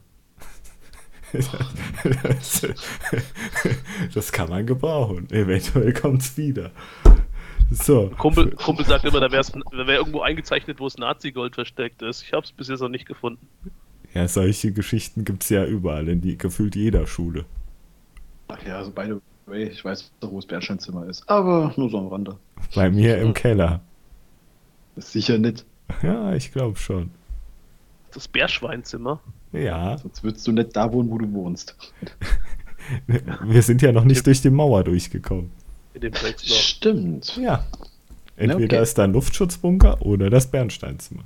[1.34, 2.62] Das,
[4.13, 5.30] das kann man gebrauchen.
[5.30, 6.72] Eventuell kommt es wieder.
[7.70, 8.10] So.
[8.18, 9.44] Kumpel, Kumpel sagt immer, da wäre
[9.88, 12.24] wär irgendwo eingezeichnet, wo das Nazi-Gold versteckt ist.
[12.24, 13.48] Ich habe es bis jetzt noch nicht gefunden.
[14.13, 17.46] Ja, solche Geschichten gibt es ja überall, in die, gefühlt jeder Schule.
[18.48, 21.28] Ach ja, also by the way, ich weiß doch, wo das Bernsteinzimmer ist.
[21.30, 22.38] Aber nur so am Rande.
[22.74, 23.82] Bei mir im Keller.
[24.96, 25.66] Ist sicher nicht.
[26.02, 27.12] Ja, ich glaube schon.
[28.17, 29.21] Das Bärschweinzimmer.
[29.51, 31.77] Ja, Sonst würdest du nicht da wohnen, wo du wohnst.
[33.08, 35.51] wir sind ja noch nicht durch die Mauer durchgekommen.
[35.93, 36.58] In dem Drecksloch.
[36.58, 37.38] Stimmt.
[37.38, 37.63] Ja.
[38.36, 38.82] Entweder okay.
[38.82, 41.25] ist da ein Luftschutzbunker oder das Bernsteinzimmer.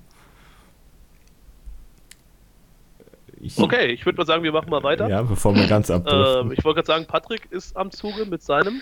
[3.39, 5.07] Ich, Okay, ich würde mal sagen, wir machen mal weiter.
[5.07, 6.47] Ja, bevor wir ganz abdriften.
[6.47, 8.81] Ähm, ich wollte gerade sagen, Patrick ist am Zuge mit seinem.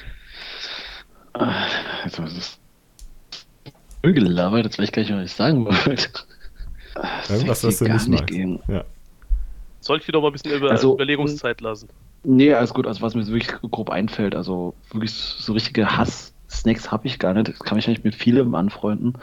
[2.08, 2.60] Ist das?
[4.02, 6.10] gelabert, jetzt weiß ich gar nicht, was ich sagen wollte.
[7.02, 8.28] Ah, Irgendwas, was du gar nicht magst.
[8.28, 8.60] gehen.
[8.68, 8.84] Ja.
[9.82, 11.88] Soll ich dir doch mal ein bisschen über Also, Überlegungszeit lassen?
[12.24, 12.86] Nee, alles gut.
[12.86, 17.34] Also was mir so wirklich grob einfällt, also wirklich so richtige Hass-Snacks habe ich gar
[17.34, 17.48] nicht.
[17.48, 19.14] Das kann ich eigentlich mit vielem anfreunden.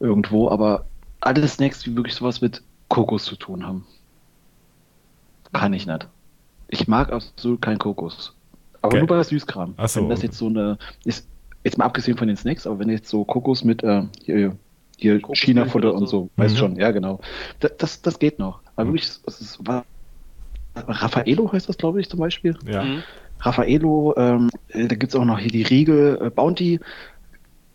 [0.00, 0.84] Irgendwo, aber
[1.20, 3.86] alle Snacks, die wirklich sowas mit Kokos zu tun haben.
[5.52, 6.08] Kann ich nicht.
[6.68, 8.34] Ich mag absolut keinen Kokos.
[8.82, 9.74] Aber Ge- nur bei Süßkram.
[9.76, 10.26] Ach so, Wenn das okay.
[10.28, 11.26] jetzt so eine, ist,
[11.64, 14.56] jetzt mal abgesehen von den Snacks, aber wenn jetzt so Kokos mit äh, hier,
[15.00, 16.30] hier China-Futter und so.
[16.36, 16.58] weißt Mhm.
[16.58, 17.20] schon, ja genau.
[17.60, 18.60] Das, das, das geht noch.
[18.76, 18.94] Aber Mhm.
[18.94, 19.84] wirklich, es ist, war,
[20.74, 22.56] Raffaello heißt das, glaube ich, zum Beispiel.
[22.66, 22.84] ja.
[22.84, 23.02] Mhm.
[23.42, 26.78] Raffaello, ähm, äh, da gibt es auch noch hier die Riegel, äh, Bounty.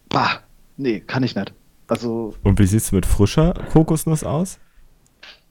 [0.10, 0.40] Bah,
[0.78, 1.54] nee, kann ich nicht.
[1.88, 4.60] Also, Und wie sieht es mit frischer Kokosnuss aus?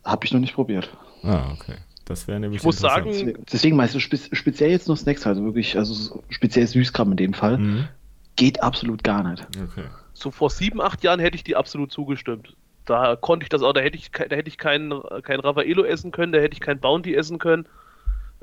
[0.04, 0.88] habe ich noch nicht probiert.
[1.22, 1.76] Ah, okay.
[2.04, 5.42] Das wäre nämlich Ich muss sagen- Deswegen- meinst du spe speziell jetzt nur Snacks, also
[5.44, 7.88] wirklich, also so speziell Süßkram in dem Fall, Mhm.
[8.37, 9.46] geht absolut gar nicht.
[9.56, 9.84] Okay.
[10.14, 12.57] So vor sieben, acht Jahren hätte ich dir absolut zugestimmt.
[12.87, 16.12] Da konnte ich das auch, da hätte ich, da hätte ich keinen kein Raffaello essen
[16.12, 17.66] können, da hätte ich kein Bounty essen können.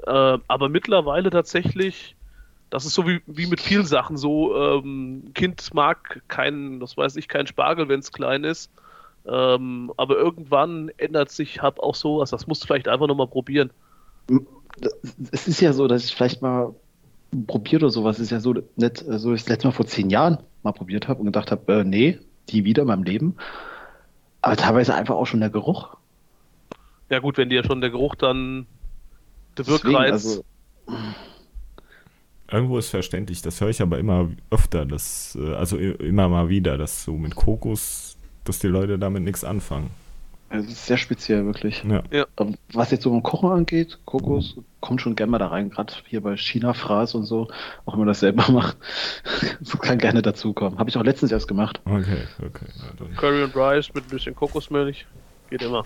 [0.06, 2.16] Äh, aber mittlerweile tatsächlich,
[2.70, 7.16] das ist so wie, wie mit vielen Sachen so, ähm, Kind mag keinen, das weiß
[7.18, 8.72] ich, keinen Spargel, wenn es klein ist.
[9.26, 12.32] Ähm, aber irgendwann ändert sich hab auch sowas.
[12.32, 13.72] Das musst du vielleicht einfach nochmal probieren.
[15.32, 16.74] Es ist ja so, dass ich vielleicht mal
[17.48, 20.10] probiert oder sowas, ist ja so nicht äh, so, ich das letzte Mal vor zehn
[20.10, 23.36] Jahren mal probiert habe und gedacht habe, äh, nee, die wieder in meinem Leben.
[24.42, 25.96] Aber teilweise einfach auch schon der Geruch.
[27.10, 28.66] Ja gut, wenn dir schon der Geruch dann
[29.58, 30.12] der Wirkreiz.
[30.12, 30.44] also,
[32.52, 36.78] Irgendwo ist verständlich, das höre ich aber immer öfter, dass, äh, also immer mal wieder,
[36.78, 39.90] dass so mit Kokos, dass die Leute damit nichts anfangen.
[40.52, 41.84] Es ist sehr speziell, wirklich.
[41.84, 42.04] Ja.
[42.36, 45.94] Aber Was jetzt so beim Kochen angeht, Kokos kommt schon gerne mal da rein, gerade
[46.08, 47.48] hier bei China-Fraß und so,
[47.86, 48.78] auch wenn man das selber macht.
[49.60, 50.78] Das kann gerne dazukommen.
[50.80, 51.80] Habe ich auch letztens erst gemacht.
[51.86, 52.66] Okay, okay.
[53.00, 53.16] Ja.
[53.18, 55.06] Curry und Rice mit ein bisschen Kokosmilch.
[55.50, 55.86] Geht immer.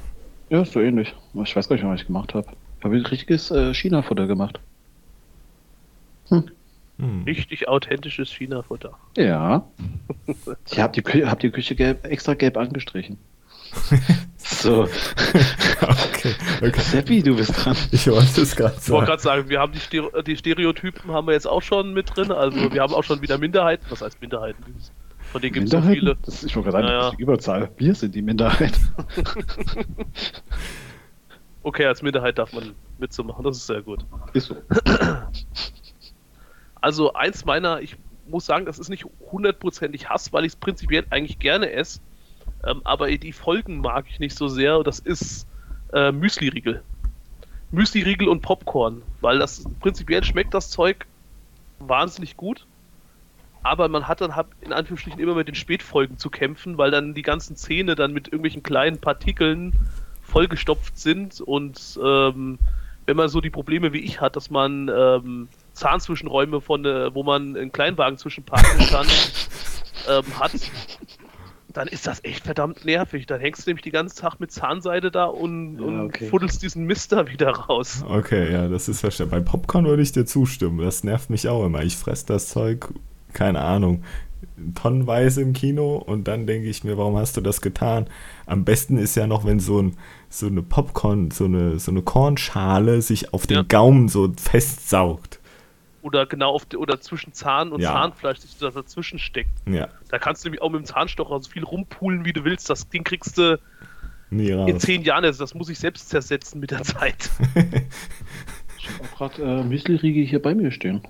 [0.49, 1.13] Ja, ist so ähnlich.
[1.43, 2.47] Ich weiß gar nicht, was ich gemacht habe.
[2.83, 4.59] Habe ich richtiges äh, China-Futter gemacht.
[6.29, 6.49] Hm.
[6.97, 7.23] Hm.
[7.23, 8.97] Richtig authentisches China-Futter.
[9.17, 9.65] Ja.
[10.71, 13.19] Ich habe die, Kü hab die Küche gelb, extra gelb angestrichen.
[14.47, 14.83] so,
[15.81, 16.79] okay, okay.
[16.81, 17.75] Seppi, du bist dran.
[17.91, 19.05] Ich wollte es gerade Ich wollte sagen.
[19.05, 22.31] gerade sagen, wir haben die, Ster die Stereotypen haben wir jetzt auch schon mit drin.
[22.31, 23.85] Also wir haben auch schon wieder Minderheiten.
[23.89, 24.63] Was heißt Minderheiten?
[25.31, 26.15] Von denen gibt es so viele.
[26.23, 27.69] Das, ich wollte gerade sagen, Ja, das ist die Überzahl.
[27.77, 28.73] Wir sind die Minderheit.
[31.63, 33.43] Okay, als Minderheit darf man mitzumachen.
[33.43, 34.05] Das ist sehr gut.
[34.33, 34.55] Ist so.
[36.79, 41.05] Also eins meiner, ich muss sagen, das ist nicht hundertprozentig Hass, weil ich es prinzipiell
[41.09, 42.01] eigentlich gerne esse.
[42.65, 44.83] Ähm, aber die Folgen mag ich nicht so sehr.
[44.83, 45.47] Das ist
[45.93, 46.81] äh, Müsli-Riegel.
[47.71, 51.05] Müsli-Riegel und Popcorn, weil das prinzipiell schmeckt das Zeug
[51.79, 52.65] wahnsinnig gut.
[53.63, 57.23] Aber man hat dann in Anführungsstrichen immer mit den Spätfolgen zu kämpfen, weil dann die
[57.23, 59.73] ganzen Zähne dann mit irgendwelchen kleinen Partikeln
[60.21, 62.59] vollgestopft sind und ähm,
[63.05, 67.23] wenn man so die Probleme wie ich hat, dass man ähm, Zahnzwischenräume von, äh, wo
[67.23, 69.07] man einen Kleinwagen zwischenparken kann,
[70.09, 70.51] ähm, hat,
[71.75, 73.25] dann ist das echt verdammt nervig.
[73.25, 76.27] Dann hängst du nämlich die ganze Tag mit Zahnseide da und, ja, und okay.
[76.27, 78.03] fuddelst diesen Mister wieder raus.
[78.07, 79.39] Okay, ja, das ist verständlich.
[79.39, 80.79] Bei Popcorn würde ich dir zustimmen.
[80.79, 81.83] Das nervt mich auch immer.
[81.83, 82.87] Ich fresse das Zeug,
[83.33, 84.03] keine Ahnung,
[84.73, 88.07] tonnenweise im Kino und dann denke ich mir, warum hast du das getan?
[88.45, 89.97] Am besten ist ja noch, wenn so, ein,
[90.29, 93.63] so eine Popcorn, so eine, so eine Kornschale sich auf den ja.
[93.67, 95.39] Gaumen so festsaugt
[96.05, 97.91] oder genau auf oder zwischen Zahn und ja.
[97.91, 99.57] Zahnfleisch sich da dazwischen steckt.
[99.67, 99.89] Ja.
[100.09, 102.69] Da kannst du nämlich auch mit dem Zahnstocher so viel rumpulen, wie du willst.
[102.69, 103.59] Das Ding kriegst du
[104.29, 105.25] in zehn Jahren.
[105.25, 107.31] Also das muss ich selbst zersetzen mit der Zeit.
[108.77, 111.01] ich habe auch gerade äh, Müsli-Riegel hier bei mir stehen.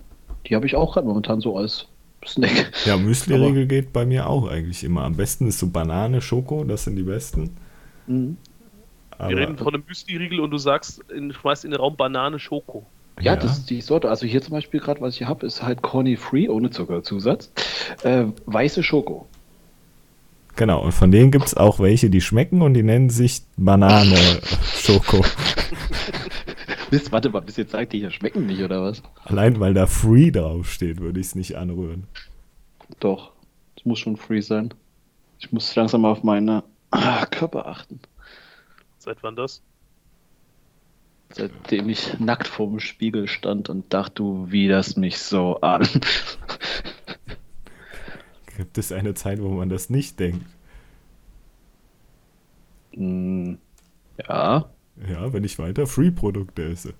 [0.48, 1.88] Die habe ich auch gerade momentan so als
[2.26, 2.72] Snack.
[2.86, 5.04] Ja, Müsli-Riegel geht bei mir auch eigentlich immer.
[5.04, 7.58] Am besten ist so Banane, Schoko, das sind die besten.
[8.08, 8.38] Mhm.
[9.18, 12.86] Wir reden von einem Müsli-Riegel und du sagst, in, schmeißt in den Raum Banane, Schoko.
[13.20, 14.10] Ja, ja, das ist die Sorte.
[14.10, 17.52] Also hier zum Beispiel gerade, was ich hier habe, ist halt Corny Free ohne Zuckerzusatz.
[18.04, 19.28] Äh, weiße Schoko.
[20.56, 24.18] Genau, und von denen gibt es auch welche, die schmecken und die nennen sich Banane
[24.76, 25.24] Schoko.
[26.92, 29.02] Mist, warte mal, bis jetzt sagt die hier schmecken nicht, oder was?
[29.24, 32.06] Allein weil da Free draufsteht, würde ich es nicht anrühren.
[33.00, 33.32] Doch,
[33.78, 34.74] es muss schon Free sein.
[35.40, 38.00] Ich muss langsam mal auf meine ah, Körper achten.
[38.98, 39.62] Seit wann das?
[41.32, 45.88] Seitdem ich nackt vorm Spiegel stand und dachte, du widerst mich so an.
[48.58, 50.46] Gibt es eine Zeit, wo man das nicht denkt?
[52.96, 53.56] Mm,
[54.28, 54.70] ja.
[55.10, 56.94] Ja, wenn ich weiter Free-Produkte esse.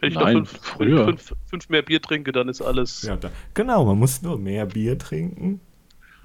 [0.00, 1.04] Wenn ich Nein, noch fünf, früher.
[1.04, 3.02] Fünf, fünf, mehr Bier trinke, dann ist alles.
[3.02, 5.60] Ja, da, genau, man muss nur mehr Bier trinken,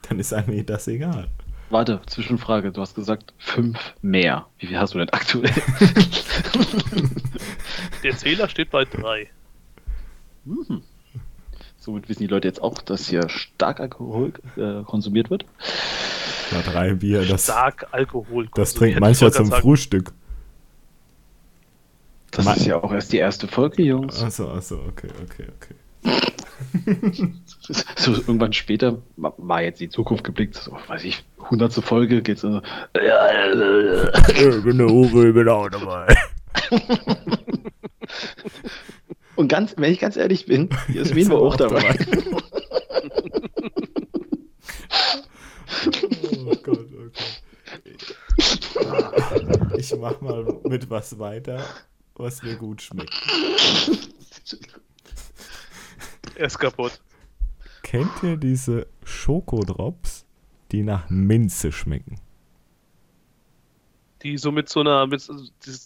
[0.08, 1.28] dann ist einem das egal.
[1.72, 2.72] Warte, Zwischenfrage.
[2.74, 4.46] Du hast gesagt fünf mehr.
[4.60, 5.50] Wie viel hast du denn aktuell?
[8.04, 9.30] Der Zähler steht bei drei.
[10.44, 10.82] Mhm.
[11.80, 15.46] Somit wissen die Leute jetzt auch, dass hier stark Alkohol äh, konsumiert wird.
[16.52, 17.26] Ja, drei Bier.
[17.26, 18.50] Das, stark Alkohol.
[18.54, 19.62] Das trinkt mancher zum sagen.
[19.62, 20.12] Frühstück.
[22.32, 24.22] Das Man ist ja auch erst die erste Folge, Jungs.
[24.22, 25.76] Achso, achso, okay, okay, okay
[27.96, 32.62] so irgendwann später war jetzt die Zukunft geblickt, so, weiß ich, hundertste Folge geht so.
[32.94, 36.16] ich bin der Uwe, ich bin auch dabei.
[39.36, 41.98] Und ganz, wenn ich ganz ehrlich bin, Jasmin war auch dabei.
[46.46, 47.44] oh Gott, oh Gott.
[49.78, 51.64] Ich mach mal mit was weiter,
[52.16, 53.14] was mir gut schmeckt.
[56.36, 57.02] Er ist kaputt.
[57.84, 60.26] Kennt ihr diese Schokodrops,
[60.72, 62.20] die nach Minze schmecken?
[64.24, 65.28] Die so mit so einer, mit,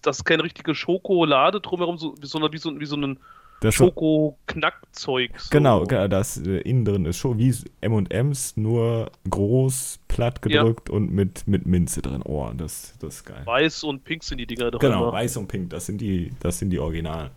[0.03, 3.17] das ist keine richtige Schokolade drumherum, so, sondern wie so, wie so ein
[3.63, 5.39] Schoko-Knackzeug.
[5.39, 5.49] So.
[5.49, 10.95] Genau, das äh, innen drin ist schon wie M&M's, nur groß, platt gedrückt ja.
[10.95, 12.21] und mit, mit Minze drin.
[12.23, 13.41] Oh, das, das ist geil.
[13.45, 15.13] Weiß und pink sind die Dinger doch Genau, immer.
[15.13, 17.31] weiß und pink, das sind die, das sind die Originalen.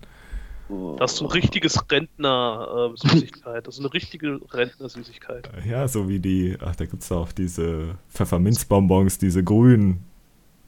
[0.99, 3.67] Das ist so ein richtiges Rentner-Süßigkeit.
[3.67, 5.49] Das ist eine richtige Rentner-Süßigkeit.
[5.67, 10.05] Ja, so wie die, ach, da gibt es auch diese Pfefferminzbonbons, diese grünen.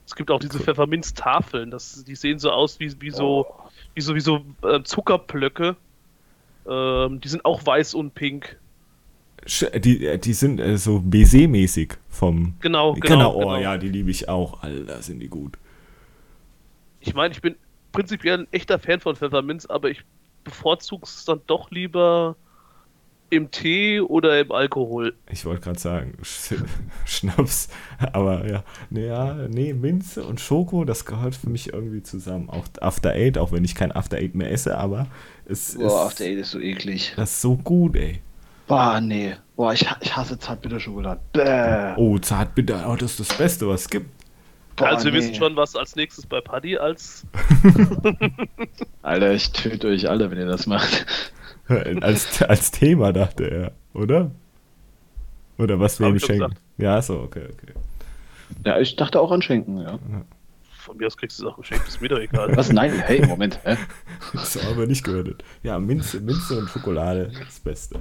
[0.07, 1.71] Es gibt auch diese Pfefferminztafeln.
[1.71, 3.47] Das, die sehen so aus wie, wie so,
[3.95, 5.77] wie so, wie so äh, Zuckerplöcke.
[6.67, 8.59] Ähm, die sind auch weiß und pink.
[9.75, 12.55] Die, äh, die sind äh, so Baiser-mäßig vom.
[12.61, 13.07] Genau, genau.
[13.07, 13.57] Genau, oh genau.
[13.59, 14.63] ja, die liebe ich auch.
[14.63, 15.59] Alter, sind die gut.
[17.01, 17.57] Ich meine, ich bin
[17.93, 20.03] prinzipiell ein echter Fan von Pfefferminz, aber ich
[20.45, 22.37] bevorzuge es dann doch lieber
[23.31, 25.15] im Tee oder im Alkohol.
[25.31, 26.19] Ich wollte gerade sagen,
[27.05, 27.69] Schnaps,
[28.13, 32.51] aber ja, nee, ja, nee, Minze und Schoko, das gehört für mich irgendwie zusammen.
[32.51, 35.07] Auch After Eight, auch wenn ich kein After Eight mehr esse, aber
[35.47, 35.93] es Boah, ist.
[35.93, 37.13] After Eight ist so eklig.
[37.17, 38.21] Das ist so gut, ey.
[38.67, 39.35] Boah, nee.
[39.57, 41.21] Boah, ich, ich hasse Zartbitterschokolade.
[41.33, 41.95] Bäh.
[41.97, 44.20] Oh, Zartbitter, oh, das ist das Beste, was es gibt.
[44.77, 45.19] Boah, also wir nee.
[45.19, 47.27] wissen schon, was als nächstes bei Paddy als.
[49.03, 51.07] Alter, ich töte euch alle, wenn ihr das macht.
[52.01, 54.31] als, als Thema dachte er, oder?
[55.59, 56.55] Oder was wir ihm schenken?
[56.79, 57.75] Ja, so, okay, okay.
[58.65, 59.99] Ja, ich dachte auch an Schenken, ja.
[60.79, 62.57] Von mir aus kriegst du Sachen geschenkt, ist mir doch egal.
[62.57, 62.73] Was?
[62.73, 63.61] Nein, hey, Moment.
[63.65, 63.77] Hä?
[64.33, 65.45] Das haben wir nicht gehört.
[65.63, 68.01] Ja, Minze, Minze und Schokolade, das Beste.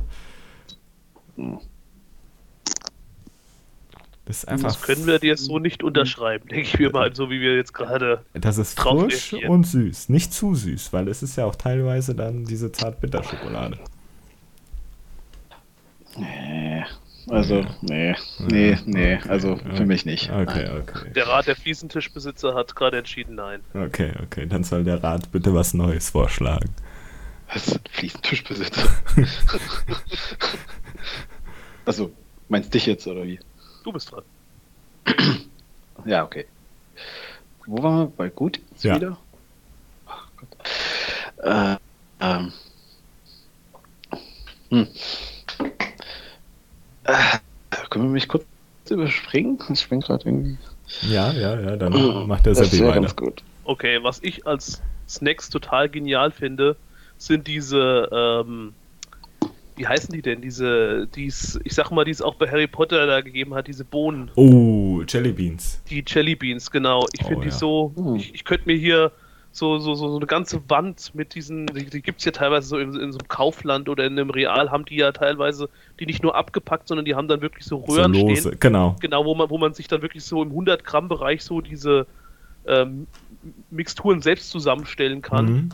[1.35, 1.59] Hm.
[4.29, 4.73] Das ist einfach.
[4.73, 7.73] Das können wir dir so nicht unterschreiben, denke ich mir mal, so wie wir jetzt
[7.73, 8.23] gerade.
[8.35, 9.51] Das ist drauf frisch reagieren.
[9.51, 10.09] und süß.
[10.09, 13.79] Nicht zu süß, weil es ist ja auch teilweise dann diese Zart-Bitter-Schokolade.
[16.15, 16.85] Nee.
[17.27, 20.31] Also, nee, nee, nee, also für mich nicht.
[20.31, 21.11] Okay, okay.
[21.15, 23.61] Der Rat der Fliesentischbesitzer hat gerade entschieden, nein.
[23.73, 24.45] Okay, okay.
[24.45, 26.69] Dann soll der Rat bitte was Neues vorschlagen.
[27.51, 28.89] Was ist ein Fliesentischbesitzer?
[31.85, 32.11] also,
[32.47, 33.39] meinst dich jetzt oder wie?
[33.83, 34.23] Du bist dran.
[36.05, 36.45] Ja, okay.
[37.65, 38.05] Wo waren wir?
[38.07, 38.95] Bei gut jetzt Ja.
[38.95, 39.17] wieder?
[40.07, 40.57] Ach Gott.
[41.43, 41.77] Äh,
[42.19, 42.53] ähm.
[44.69, 44.87] Hm.
[47.05, 47.37] Äh,
[47.89, 48.45] können wir mich kurz
[48.89, 49.59] überspringen?
[49.69, 50.57] Ich bin gerade irgendwie.
[51.01, 53.01] Ja, ja, ja, dann macht der das Seppi weiter.
[53.01, 53.43] ganz gut.
[53.63, 56.75] Okay, was ich als Snacks total genial finde,
[57.17, 58.73] sind diese, ähm,
[59.79, 60.41] wie heißen die denn?
[60.41, 63.85] Diese, dies, ich sag mal, die es auch bei Harry Potter da gegeben hat, diese
[63.85, 65.81] Bohnen, Oh, Jelly Beans.
[65.89, 67.05] die Jelly Beans, genau.
[67.13, 67.55] Ich Oh, finde die ja.
[67.55, 68.15] so, Hm.
[68.17, 69.11] ich, ich könnte mir hier
[69.51, 72.67] so, so, so, so eine ganze Wand mit diesen, die, die gibt es ja teilweise
[72.67, 76.05] so in, in so einem Kaufland oder in einem Real, haben die ja teilweise die
[76.05, 78.41] nicht nur abgepackt, sondern die haben dann wirklich so So Röhren lose.
[78.41, 78.57] stehen.
[78.59, 78.95] Genau.
[78.99, 82.05] Genau, wo man, wo man sich dann wirklich so im 100 Gramm Bereich so diese
[82.67, 83.07] ähm,
[83.71, 85.45] Mixturen selbst zusammenstellen kann.
[85.45, 85.69] Mhm.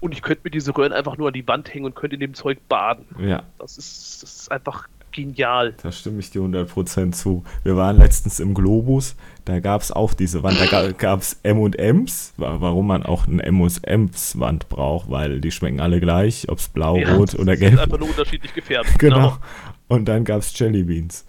[0.00, 2.20] Und ich könnte mir diese Röhren einfach nur an die Wand hängen und könnte in
[2.20, 3.04] dem Zeug baden.
[3.20, 5.74] Ja, Das ist, das ist einfach genial.
[5.82, 7.42] da stimme ich dir 100% zu.
[7.64, 10.58] Wir waren letztens im Globus, da gab es auch diese Wand.
[10.70, 15.80] Da gab es M&M's, wa- warum man auch eine M&M's Wand braucht, weil die schmecken
[15.80, 17.80] alle gleich, ob es blau, Ja, rot oder die sind gelb.
[17.82, 18.90] einfach nur unterschiedlich gefärbt.
[18.98, 19.36] Genau.
[19.88, 21.24] Und dann gab es Jelly Beans.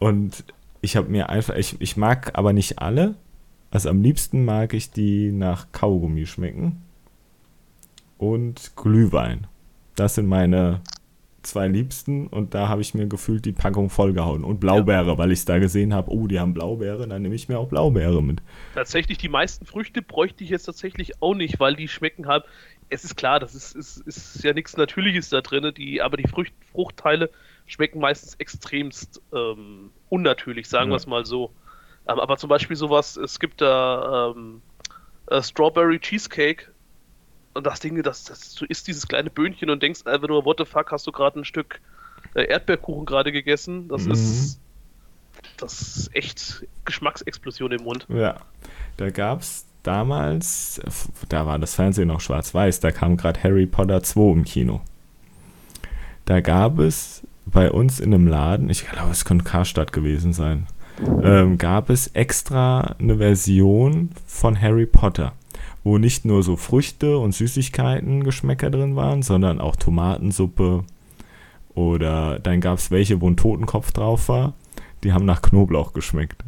[0.00, 0.44] Und
[0.80, 3.14] ich habe mir einfach, ich, ich mag aber nicht alle.
[3.70, 6.82] Also am liebsten mag ich die nach Kaugummi schmecken.
[8.22, 9.48] Und Glühwein.
[9.96, 10.80] Das sind meine
[11.42, 12.28] zwei liebsten.
[12.28, 14.44] Und da habe ich mir gefühlt die Packung vollgehauen.
[14.44, 17.48] Und Blaubeere, weil ich es da gesehen habe, oh, die haben Blaubeere, dann nehme ich
[17.48, 18.40] mir auch Blaubeere mit.
[18.74, 22.44] Tatsächlich, die meisten Früchte bräuchte ich jetzt tatsächlich auch nicht, weil die schmecken halt.
[22.90, 26.28] Es ist klar, das ist, ist, ist ja nichts Natürliches da drin, die, aber die
[26.28, 27.28] Frucht, Fruchtteile
[27.66, 30.92] schmecken meistens extremst ähm, unnatürlich, sagen Ja.
[30.92, 31.50] wir es mal so.
[32.06, 34.62] Ähm, aber zum Beispiel sowas, es gibt da ähm,
[35.26, 36.71] äh, Strawberry Cheesecake
[37.54, 40.58] und das Ding, das, das, du isst dieses kleine Böhnchen und denkst einfach nur, what
[40.58, 41.80] the fuck, hast du gerade ein Stück
[42.34, 43.88] äh, Erdbeerkuchen gerade gegessen?
[43.88, 44.12] Das Mhm.
[44.12, 44.58] ist
[45.56, 48.06] das ist echt Geschmacksexplosion im Mund.
[48.08, 48.36] Ja,
[48.96, 50.80] da gab es damals,
[51.28, 54.80] da war das Fernsehen noch schwarz-weiß, da kam gerade Harry Potter 2 im Kino.
[56.24, 60.66] Da gab es bei uns in einem Laden, ich glaube, es könnte Karstadt gewesen sein,
[61.22, 65.32] ähm, gab es extra eine Version von Harry Potter,
[65.84, 70.84] wo nicht nur so Früchte und Süßigkeiten Geschmäcker drin waren, sondern auch Tomatensuppe
[71.74, 74.54] oder dann gab es welche, wo ein Totenkopf drauf war,
[75.02, 76.44] die haben nach Knoblauch geschmeckt.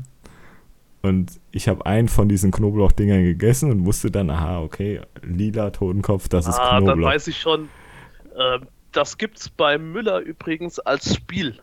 [1.02, 6.28] Und ich habe einen von diesen Knoblauchdingern gegessen und wusste dann, aha, okay, lila Totenkopf,
[6.28, 7.08] das ist ah, dann Knoblauch.
[7.08, 7.68] weiß ich schon.
[8.38, 11.58] Ähm, das gibt's beim Müller übrigens als Spiel.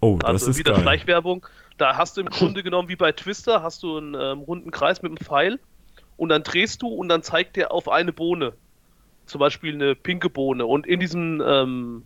[0.00, 0.82] oh, das Also ist wieder geil.
[0.82, 1.46] Schleichwerbung.
[1.76, 5.02] Da hast du im Grunde genommen wie bei Twister, hast du einen ähm, runden Kreis
[5.02, 5.60] mit einem Pfeil
[6.18, 8.52] und dann drehst du und dann zeigt der auf eine Bohne.
[9.24, 10.66] Zum Beispiel eine pinke Bohne.
[10.66, 12.02] Und in diesem, ähm,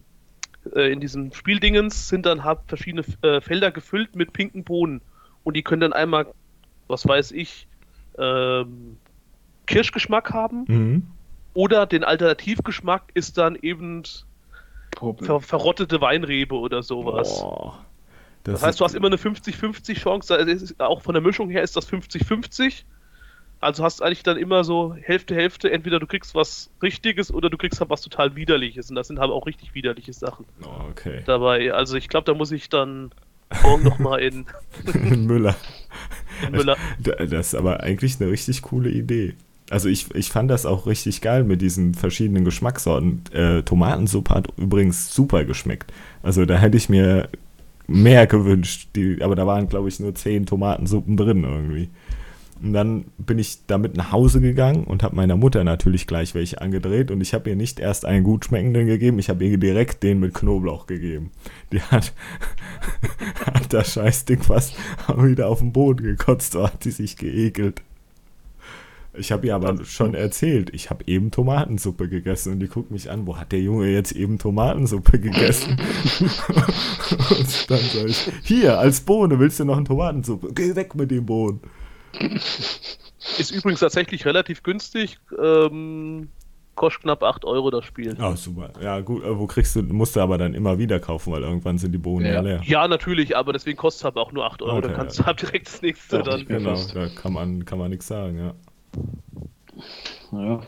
[0.74, 5.00] äh, in diesem Spieldingens sind dann halt verschiedene äh, Felder gefüllt mit pinken Bohnen.
[5.44, 6.26] Und die können dann einmal,
[6.88, 7.66] was weiß ich,
[8.18, 8.96] ähm,
[9.66, 10.64] Kirschgeschmack haben.
[10.68, 11.06] Mhm.
[11.54, 14.02] Oder den Alternativgeschmack ist dann eben
[15.20, 17.40] ver verrottete Weinrebe oder sowas.
[17.40, 17.84] Boah.
[18.44, 20.34] Das heißt, du hast immer eine 50-50 Chance.
[20.34, 22.84] Also es ist- auch von der Mischung her ist das 50-50.
[23.62, 25.70] Also hast eigentlich dann immer so Hälfte, Hälfte.
[25.70, 28.90] Entweder du kriegst was Richtiges oder du kriegst halt was total Widerliches.
[28.90, 31.22] Und das sind halt auch richtig widerliche Sachen Oh, okay.
[31.26, 31.72] dabei.
[31.72, 33.12] Also ich glaube, da muss ich dann
[33.62, 34.46] morgen nochmal in,
[35.26, 35.54] Müller.
[36.46, 36.76] in Müller.
[36.98, 39.34] Da- Das ist aber eigentlich eine richtig coole Idee.
[39.70, 43.22] Also ich, ich fand das auch richtig geil mit diesen verschiedenen Geschmackssorten.
[43.32, 45.92] Äh, Tomatensuppe hat übrigens super geschmeckt.
[46.22, 47.28] Also da hätte ich mir
[47.86, 48.88] mehr gewünscht.
[48.96, 51.88] Die, aber da waren, glaube ich, nur zehn Tomatensuppen drin irgendwie.
[52.62, 56.60] Und dann bin ich damit nach Hause gegangen und habe meiner Mutter natürlich gleich welche
[56.60, 57.10] angedreht.
[57.10, 60.20] Und ich habe ihr nicht erst einen gut schmeckenden gegeben, ich habe ihr direkt den
[60.20, 61.32] mit Knoblauch gegeben.
[61.72, 62.12] Die hat,
[63.46, 64.76] hat das Scheißding fast
[65.16, 67.82] wieder auf den Boden gekotzt, so hat die sich geekelt.
[69.14, 73.10] Ich habe ihr aber schon erzählt, ich habe eben Tomatensuppe gegessen und die guckt mich
[73.10, 75.76] an, wo hat der Junge jetzt eben Tomatensuppe gegessen?
[76.20, 80.52] und dann sage ich, hier, als Bohne, willst du noch eine Tomatensuppe?
[80.54, 81.60] Geh weg mit dem Bohnen.
[83.38, 85.18] Ist übrigens tatsächlich relativ günstig.
[85.42, 86.28] Ähm,
[86.74, 88.16] Kostet knapp 8 Euro das Spiel.
[88.18, 88.70] Ah, super.
[88.82, 91.76] Ja, gut, äh, wo kriegst du, musst du aber dann immer wieder kaufen, weil irgendwann
[91.76, 92.40] sind die Bohnen ja, Ja.
[92.40, 92.60] leer.
[92.64, 94.78] Ja, natürlich, aber deswegen kostet es aber auch nur 8 Euro.
[94.78, 96.46] Okay, dann kannst du halt direkt das nächste Dachte dann.
[96.46, 96.96] Genau, fast.
[96.96, 98.54] da kann man, kann man nichts sagen, ja.
[100.32, 100.60] Ja.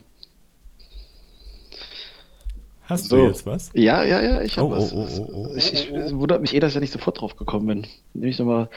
[2.83, 3.17] Hast So.
[3.17, 3.71] du jetzt was?
[3.73, 4.93] Ja, ja, ja, ich habe Oh, was.
[4.93, 6.01] oh, oh, oh, oh, ich, ich, oh, oh.
[6.01, 7.87] es wundert mich eh, dass ich da nicht sofort drauf gekommen bin.
[8.13, 8.69] Nämlich nochmal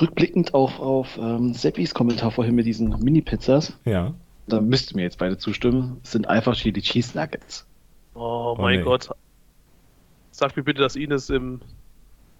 [0.00, 3.78] rückblickend auf, auf ähm, Seppis Kommentar vorhin mit diesen Mini-Pizzas.
[3.84, 4.14] Ja.
[4.46, 6.00] Da müsst ihr mir jetzt beide zustimmen.
[6.02, 7.66] Es sind einfach Chili Cheese Nuggets.
[8.14, 8.84] Oh Oh, mein nee.
[8.84, 9.10] Gott.
[10.30, 11.60] Sag mir bitte, dass Ines im,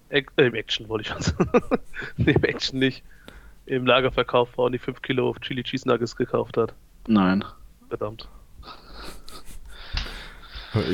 [0.09, 1.49] äh, im Action, wollte ich schon sagen.
[2.17, 3.03] nee, im Action nicht.
[3.65, 6.73] Im Lagerverkauf war und die 5 Kilo Chili Cheese Nuggets gekauft hat.
[7.07, 7.43] Nein.
[7.89, 8.27] Verdammt.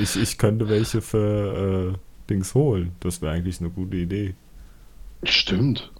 [0.01, 1.97] Ich, ich könnte welche für äh,
[2.29, 2.93] Dings holen.
[2.99, 4.35] Das wäre eigentlich eine gute Idee.
[5.23, 5.91] Stimmt.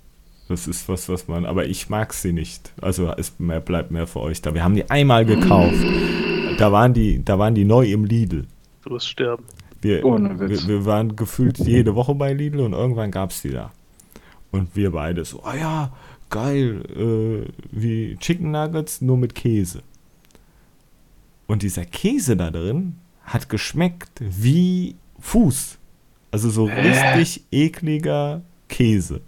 [0.47, 1.45] Das ist was, was man.
[1.45, 2.71] Aber ich mag sie nicht.
[2.81, 4.53] Also es mehr, bleibt mehr für euch da.
[4.53, 5.83] Wir haben die einmal gekauft.
[6.57, 8.45] Da waren die, da waren die neu im Lidl.
[8.83, 9.43] Du wirst sterben.
[9.81, 10.67] Wir, Ohne Witz.
[10.67, 13.71] wir, wir waren gefühlt jede Woche bei Lidl und irgendwann gab es die da.
[14.51, 15.91] Und wir beide so, ah ja,
[16.29, 19.81] geil, äh, wie Chicken Nuggets, nur mit Käse.
[21.47, 25.77] Und dieser Käse da drin hat geschmeckt wie Fuß.
[26.31, 27.17] Also so Hä?
[27.17, 29.21] richtig ekliger Käse.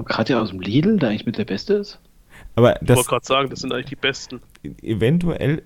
[0.00, 1.98] Und gerade ja aus dem Lidl, der eigentlich mit der Beste ist.
[2.54, 4.40] Aber Ich das wollte gerade sagen, das sind eigentlich die besten.
[4.82, 5.62] eventuell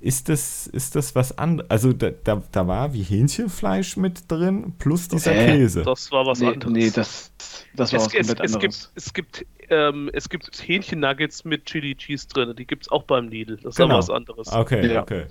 [0.00, 1.70] ist das, ist das was anderes.
[1.70, 5.82] Also da, da, da war wie Hähnchenfleisch mit drin, plus dieser Äh, Käse.
[5.82, 6.72] Das war was nee, anderes.
[6.72, 7.32] nee, das,
[7.74, 8.60] das war es, was es, komplett es anderes.
[8.60, 12.54] gibt, es gibt, ähm, es gibt Hähnchen-Nuggets mit Chili Cheese drin.
[12.56, 13.56] Die gibt es auch beim Lidl.
[13.56, 13.98] Das ist aber Genau.
[13.98, 14.52] was anderes.
[14.52, 15.02] Okay, Ja.
[15.02, 15.24] okay.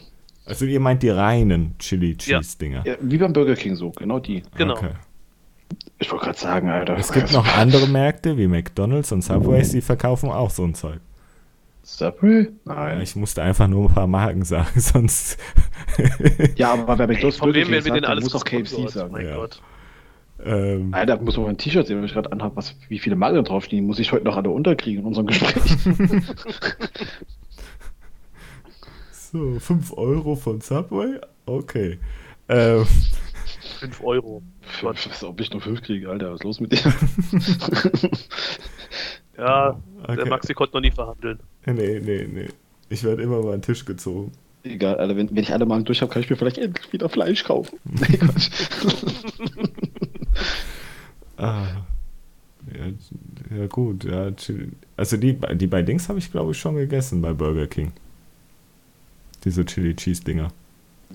[0.45, 2.85] Also ihr meint die reinen Chili Cheese Dinger.
[2.85, 4.43] Ja, wie beim Burger King so, genau die.
[4.57, 4.73] Genau.
[4.75, 4.89] Okay.
[5.99, 6.97] Ich wollte gerade sagen, Alter.
[6.97, 10.99] Es gibt noch andere Märkte wie McDonald's und Subways, die verkaufen auch so ein Zeug.
[11.83, 12.47] Subway?
[12.65, 13.01] Nein.
[13.01, 15.37] Ich musste einfach nur ein paar Marken sagen, sonst.
[16.55, 18.35] Ja, aber wer McDonald's von Burger wem King werden wir sagt, denn der alles muss
[18.35, 19.11] auch KFC sagen.
[19.11, 19.35] Mein Ja.
[19.35, 19.61] Gott.
[20.45, 23.35] ähm, Alter, muss man ein T-Shirt sehen, wenn ich gerade anhabe, was, wie viele Marken
[23.35, 23.85] da draufstehen.
[23.85, 25.61] Muss ich heute noch alle unterkriegen in unserem Gespräch.
[29.11, 31.19] so, 5 Euro von Subway?
[31.45, 31.99] Okay.
[32.49, 32.85] Ähm,
[33.83, 34.41] 5 Euro.
[34.81, 35.07] Gott.
[35.09, 36.79] Was, ob ich nur fünf kriege, Alter, was ist los mit dir?
[39.37, 40.15] Ja, okay.
[40.15, 41.39] der Maxi konnte noch nie verhandeln.
[41.65, 42.49] Nee, nee, nee.
[42.89, 44.31] Ich werde immer über den Tisch gezogen.
[44.63, 47.09] Egal, Alter, wenn, wenn ich alle Marken durch habe, kann ich mir vielleicht endlich wieder
[47.09, 47.79] Fleisch kaufen.
[47.85, 48.49] Nee, Quatsch.
[51.35, 51.65] Ah.
[52.71, 54.31] Ja, ja gut, ja.
[54.95, 57.91] Also die, die bei Dings habe ich glaube ich schon gegessen bei Burger King.
[59.43, 60.49] Diese Chili Cheese Dinger.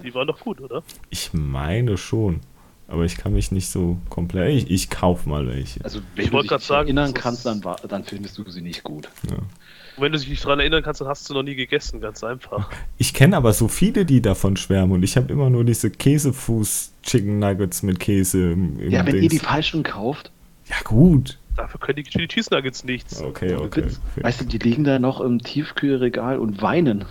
[0.02, 0.82] Die waren doch gut, oder?
[1.08, 2.40] Ich meine schon.
[2.88, 4.54] Aber ich kann mich nicht so komplett.
[4.54, 5.84] Ich, ich kauf mal welche.
[5.84, 8.82] Also, Ich wenn du wollt dich sagen, erinnern kannst, dann, dann findest du sie nicht
[8.82, 9.10] gut.
[9.30, 9.36] Ja.
[9.36, 12.24] Und wenn du dich nicht dran erinnern kannst, dann hast du noch nie gegessen, ganz
[12.24, 12.70] einfach.
[12.98, 16.92] Ich kenne aber so viele, die davon schwärmen und ich habe immer nur diese Käsefuß
[17.02, 19.42] Chicken Nuggets mit Käse im, im Ja, wenn ihr die Dings.
[19.42, 20.30] falschen kauft,
[20.68, 21.38] Ja gut.
[21.56, 23.20] Dafür können die Chili Cheese Nuggets nichts.
[23.20, 23.82] Okay, okay.
[23.84, 24.22] okay.
[24.22, 27.04] weißt du, die liegen da noch im Tiefkühlregal und weinen.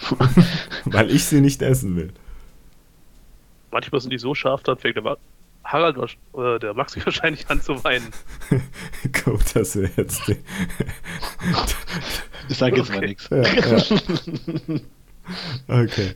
[0.85, 2.11] Weil ich sie nicht essen will.
[3.71, 5.17] Manchmal sind die so scharf, dann fängt der Ma
[5.67, 5.97] Harald,
[6.35, 8.07] äh, der Maxi wahrscheinlich an zu weinen.
[9.25, 10.21] Gut, dass wir jetzt
[12.49, 13.07] ich sag jetzt mal Okay.
[13.07, 13.29] nichts.
[13.29, 14.79] ja, ja.
[15.67, 16.11] Okay.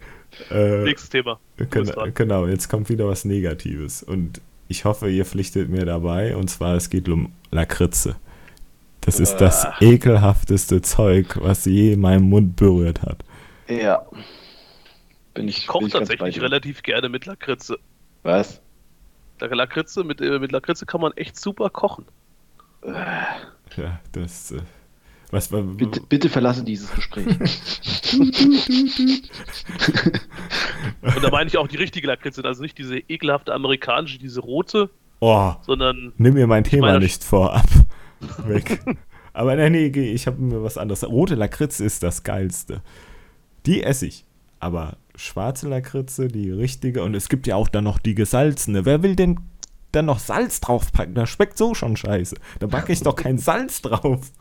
[0.49, 1.37] Äh, Nächstes Thema.
[1.57, 4.01] Genau, genau, jetzt kommt wieder was Negatives.
[4.03, 4.39] Und
[4.69, 6.37] ich hoffe, ihr pflichtet mir dabei.
[6.37, 8.15] Und zwar, es geht um Lakritze.
[9.01, 9.75] Das ist das Ah.
[9.81, 13.25] ekelhafteste Zeug, was je meinen Mund berührt hat.
[13.67, 14.05] Ja.
[15.33, 17.77] Bin ich, Ich koche tatsächlich relativ gerne mit Lakritze.
[18.23, 18.61] Was?
[19.47, 22.05] Lakritze, mit, äh, mit Lakritze kann man echt super kochen.
[22.83, 24.51] Ja, das.
[24.51, 24.61] Äh,
[25.31, 25.61] was war.
[25.61, 27.25] Bitte, bitte verlasse dieses Gespräch.
[31.01, 34.89] Und da meine ich auch die richtige Lakritze, also nicht diese ekelhafte amerikanische, diese rote,
[35.21, 37.67] Oh, sondern nimm mir mein Thema nicht vorab.
[38.47, 38.81] Weg.
[39.33, 41.07] Aber nee, nee, geh, ich habe mir was anderes.
[41.07, 42.81] Rote Lakritze ist das geilste.
[43.67, 44.25] Die esse ich.
[44.59, 47.03] Aber schwarze Lakritze, die richtige.
[47.03, 48.85] Und es gibt ja auch dann noch die gesalzene.
[48.85, 49.39] Wer will denn
[49.91, 51.15] dann noch Salz draufpacken?
[51.15, 52.35] Das schmeckt so schon scheiße.
[52.59, 54.31] Da packe ich doch kein Salz drauf.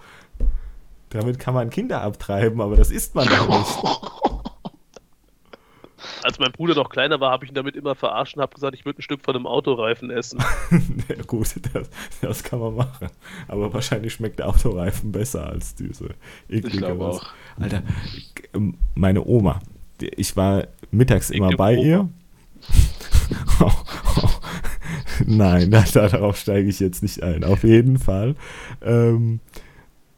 [1.10, 3.78] Damit kann man Kinder abtreiben, aber das isst man doch nicht.
[6.22, 8.74] als mein Bruder noch kleiner war, habe ich ihn damit immer verarscht und habe gesagt,
[8.74, 10.42] ich würde ein Stück von einem Autoreifen essen.
[11.08, 13.08] ja, gut, das, das kann man machen.
[13.48, 16.14] Aber wahrscheinlich schmeckt der Autoreifen besser als diese
[16.48, 17.16] eklige glaube was.
[17.16, 17.26] auch.
[17.58, 17.82] Alter,
[18.94, 19.60] meine Oma,
[20.02, 21.86] ich war mittags immer bei Oma.
[21.86, 22.08] ihr.
[25.26, 27.44] Nein, da, darauf steige ich jetzt nicht ein.
[27.44, 28.34] Auf jeden Fall
[28.82, 29.40] ähm,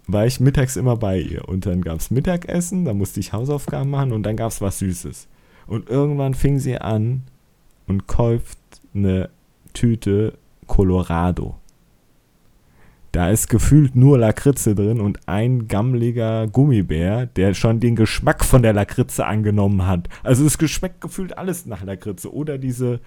[0.07, 1.49] war ich mittags immer bei ihr.
[1.49, 4.79] Und dann gab es Mittagessen, da musste ich Hausaufgaben machen und dann gab es was
[4.79, 5.29] Süßes.
[5.67, 7.23] Und irgendwann fing sie an
[7.87, 8.59] und kauft
[8.95, 9.31] eine
[9.73, 10.35] Tüte
[10.67, 11.57] Colorado.
[13.13, 18.63] Da ist gefühlt nur Lakritze drin und ein gammeliger Gummibär, der schon den Geschmack von
[18.63, 20.09] der Lakritze angenommen hat.
[20.23, 22.33] Also es geschmeckt gefühlt alles nach Lakritze.
[22.33, 23.01] Oder diese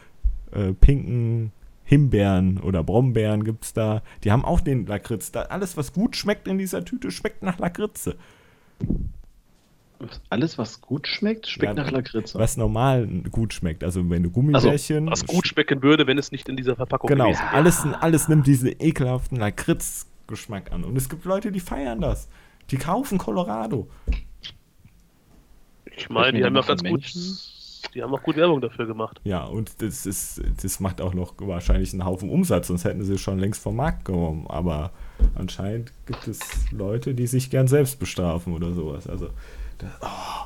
[0.52, 1.52] äh, pinken
[1.86, 4.04] Himbeeren oder Brombeeren gibt es da.
[4.24, 5.32] Die haben auch den Lakritz.
[5.32, 8.16] Da, alles, was gut schmeckt in dieser Tüte, schmeckt nach Lakritze.
[10.30, 12.38] Alles, was gut schmeckt, schmeckt Ja, nach Lakritze.
[12.38, 13.84] Was normal gut schmeckt.
[13.84, 15.10] Also wenn du Gummibärchen.
[15.10, 17.52] Was gut schmecken würde, wenn es nicht in dieser Verpackung Genau, gewesen wäre.
[17.54, 20.84] alles, alles nimmt diesen ekelhaften Lakritz-Geschmack an.
[20.84, 22.28] Und es gibt Leute, die feiern das.
[22.72, 23.88] Die kaufen Colorado.
[25.96, 27.04] Ich meine, die haben ja da ganz gut,
[27.94, 29.22] die haben auch gut Werbung dafür gemacht.
[29.24, 33.18] Ja, und das ist, das macht auch noch wahrscheinlich einen Haufen Umsatz, sonst hätten sie
[33.18, 34.46] schon längst vom Markt genommen.
[34.48, 34.92] Aber
[35.36, 36.40] anscheinend gibt es
[36.72, 39.08] Leute, die sich gern selbst bestrafen oder sowas.
[39.08, 39.30] Also,
[40.02, 40.46] oh,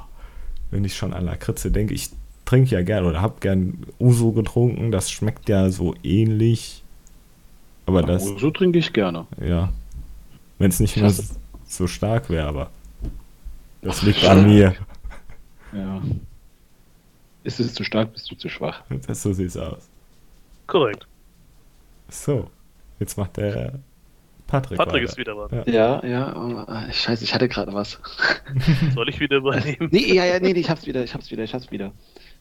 [0.71, 2.09] wenn ich schon an Lakritze denke, ich
[2.45, 6.83] trinke ja gern oder habe gern Uso getrunken, das schmeckt ja so ähnlich.
[7.85, 9.25] Aber das, so trinke ich gerne.
[9.41, 9.71] ja,
[10.57, 11.13] wenn es nicht Ich mehr
[11.65, 12.69] so stark wäre, aber
[13.81, 14.75] das liegt an mir.
[15.71, 16.01] Ja.
[17.43, 18.83] Ist es zu stark, bist du zu schwach.
[19.07, 19.87] Das so sieht's aus.
[20.67, 21.07] Korrekt.
[22.09, 22.49] So,
[22.99, 23.79] jetzt macht der
[24.49, 24.77] Patrick.
[24.77, 25.63] Patrick ist wieder dran.
[25.67, 26.03] Ja.
[26.03, 26.35] Ja, ja.
[26.35, 27.99] oh, Scheiße, ich hatte gerade was.
[28.95, 29.89] Soll ich wieder übernehmen?
[29.91, 31.91] Nee, ja, ja, nee, nee, ich hab's wieder, ich hab's wieder, ich hab's wieder.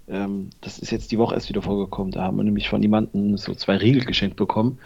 [0.09, 2.11] Ähm, das ist jetzt die Woche erst wieder vorgekommen.
[2.13, 4.79] Da haben wir nämlich von jemandem so zwei Riegel geschenkt bekommen,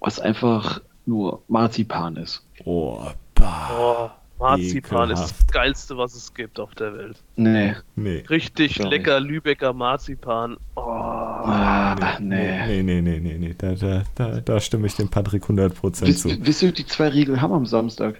[0.00, 2.44] was einfach nur Marzipan ist.
[2.64, 3.00] Oh,
[3.34, 3.70] bah.
[3.78, 5.40] Oh, Marzipan ist Ekelhaft.
[5.40, 7.16] das Geilste, was es gibt auf der Welt.
[7.36, 7.74] Nee.
[7.94, 8.24] Nee.
[8.28, 8.90] Richtig Sorry.
[8.90, 10.58] lecker Lübecker Marzipan.
[10.74, 11.85] Oh, Ah,
[12.20, 12.66] nee.
[12.66, 13.54] Nee, nee, nee, nee, nee.
[13.56, 16.46] Da, da, da, da stimme ich dem Patrick 100% Wisst, zu.
[16.46, 18.16] wisst ihr, die zwei Riegel haben am Samstag?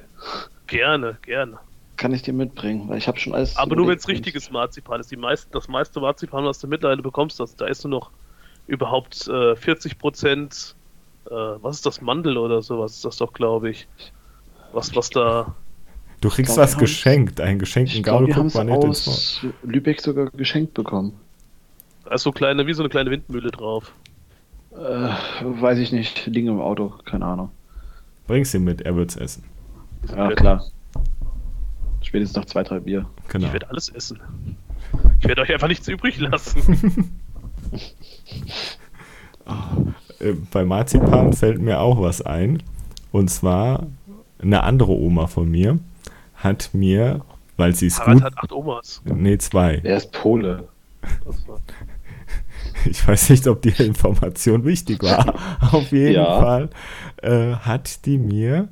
[0.66, 1.59] gerne, gerne.
[1.97, 3.57] Kann ich dir mitbringen, weil ich habe schon alles.
[3.57, 5.11] Aber nur wenn es richtiges Marzipan ist.
[5.11, 8.11] Die meisten, das meiste Marzipan, was du mittlerweile bekommst, das, da ist nur noch
[8.66, 10.74] überhaupt äh, 40 Prozent.
[11.27, 12.01] Äh, was ist das?
[12.03, 13.89] Mandel oder sowas ist das doch, glaube ich.
[14.72, 15.55] Was, was da.
[16.20, 18.64] Du kriegst glaub, was geschenkt, einen geschenkten Ich glaube, Gaul, wir haben guck es mal
[18.64, 19.14] nicht ins Maul.
[19.14, 21.18] aus Lübeck sogar geschenkt bekommen.
[22.07, 23.92] Da ist so kleine, wie so eine kleine Windmühle drauf.
[24.72, 25.09] Äh,
[25.42, 27.50] weiß ich nicht, liegen im Auto, keine Ahnung.
[28.28, 29.42] Bring's ihm mit, er wird's essen.
[30.09, 30.64] Ja, klar.
[32.02, 33.07] Spätestens noch zwei, drei Bier.
[33.28, 33.46] Genau.
[33.48, 34.20] Ich werde alles essen.
[35.18, 37.12] Ich werde euch einfach nichts übrig lassen.
[40.18, 42.62] Äh, bei Marzipan fällt mir auch was ein.
[43.12, 43.86] Und zwar
[44.40, 45.78] eine andere Oma von mir
[46.34, 47.20] hat mir,
[47.57, 48.22] weil sie es gut.
[48.22, 49.02] hat acht Omas.
[49.04, 49.80] Nee, zwei.
[49.84, 50.66] Er ist Pole.
[52.91, 55.34] Ich weiß nicht, ob die Information wichtig war.
[55.72, 56.41] Auf jeden Ja.
[56.41, 56.70] Fall
[57.22, 58.68] äh, hat die mir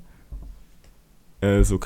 [1.40, 1.78] äh, so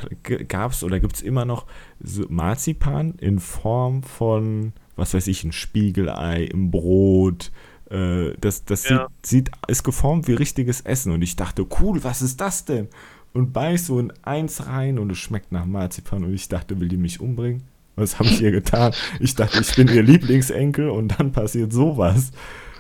[0.48, 1.66] gab es oder gibt es immer noch
[2.00, 7.50] so Marzipan in Form von, was weiß ich, ein Spiegelei im Brot.
[7.90, 9.08] Äh, das das Ja.
[9.22, 11.12] sieht, sieht, ist geformt wie richtiges Essen.
[11.12, 12.88] Und ich dachte, cool, was ist das denn?
[13.34, 16.24] Und beiß so in eins rein und es schmeckt nach Marzipan.
[16.24, 17.62] Und ich dachte, will die mich umbringen?
[17.98, 18.92] Was habe ich ihr getan?
[19.20, 22.32] Ich dachte, ich bin ihr Lieblingsenkel und dann passiert sowas.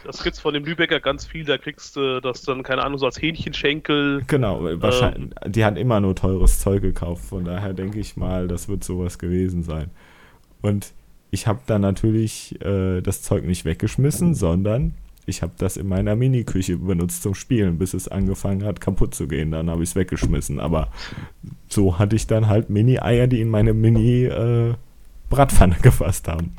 [0.04, 1.44] Das gibt's von dem Lübecker ganz viel.
[1.44, 4.22] Da kriegst du das dann, keine Ahnung, so als Hähnchenschenkel.
[4.26, 5.34] Genau, wahrscheinlich.
[5.46, 7.26] die hat immer nur teures Zeug gekauft.
[7.26, 9.90] Von daher denke ich mal, das wird sowas gewesen sein.
[10.62, 10.94] Und
[11.30, 14.94] ich habe dann natürlich äh, das Zeug nicht weggeschmissen, sondern
[15.26, 19.28] ich habe das in meiner Mini-Küche benutzt zum Spielen, bis es angefangen hat kaputt zu
[19.28, 19.50] gehen.
[19.50, 20.58] Dann habe ich es weggeschmissen.
[20.58, 20.88] Aber
[21.68, 23.74] so hatte ich dann halt Mini-Eier, die in meine
[25.30, 26.56] Mini-Bratpfanne gefasst haben.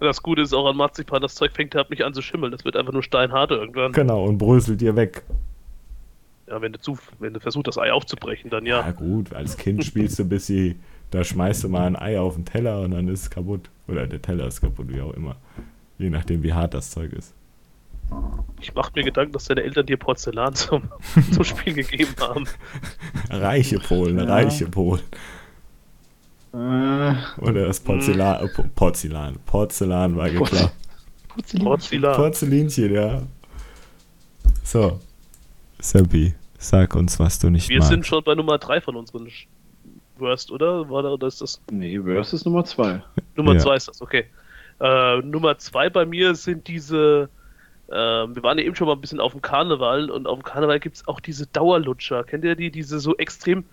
[0.00, 2.52] Das Gute ist auch an Marzipan, das Zeug fängt halt nicht an zu schimmeln.
[2.52, 3.92] Das wird einfach nur steinhart irgendwann.
[3.92, 5.22] Genau, und bröselt dir weg.
[6.48, 8.90] Ja, wenn du, zu, wenn du versuchst, das Ei aufzubrechen, dann Ja, ja.
[8.92, 10.76] gut, als Kind spielst du bis sie,
[11.10, 13.70] da schmeißt du mal ein Ei auf den Teller und dann ist es kaputt.
[13.88, 15.36] Oder der Teller ist kaputt, wie auch immer.
[15.98, 17.32] Je nachdem, wie hart das Zeug ist.
[18.60, 20.82] Ich mach mir Gedanken, dass deine Eltern dir Porzellan zum,
[21.32, 22.44] zum Spiel gegeben haben.
[23.30, 24.24] Reiche Polen, Ja.
[24.26, 25.02] reiche Polen.
[26.52, 29.36] Äh, Oder das Porzellan, äh, Po- Porzellan.
[29.46, 30.72] Porzellan war geklaut.
[31.62, 32.16] Porzellan.
[32.16, 33.22] Porzellinchen, ja.
[34.64, 35.00] So.
[35.78, 37.90] Seppi, sag uns, was du nicht Wir magst.
[37.90, 39.28] sind schon bei Nummer 3 von unseren
[40.18, 40.88] Worst, oder?
[40.88, 43.02] War da, oder ist das nee, Worst ist Nummer zwei.
[43.36, 43.58] Nummer Ja.
[43.58, 44.24] 2 ist das, okay.
[44.80, 47.28] Äh, Nummer 2 bei mir sind diese.
[47.92, 50.42] ähm, wir waren ja eben schon mal ein bisschen auf dem Karneval und auf dem
[50.42, 52.24] Karneval gibt es auch diese Dauerlutscher.
[52.24, 52.70] Kennt ihr die?
[52.70, 53.64] Diese so extrem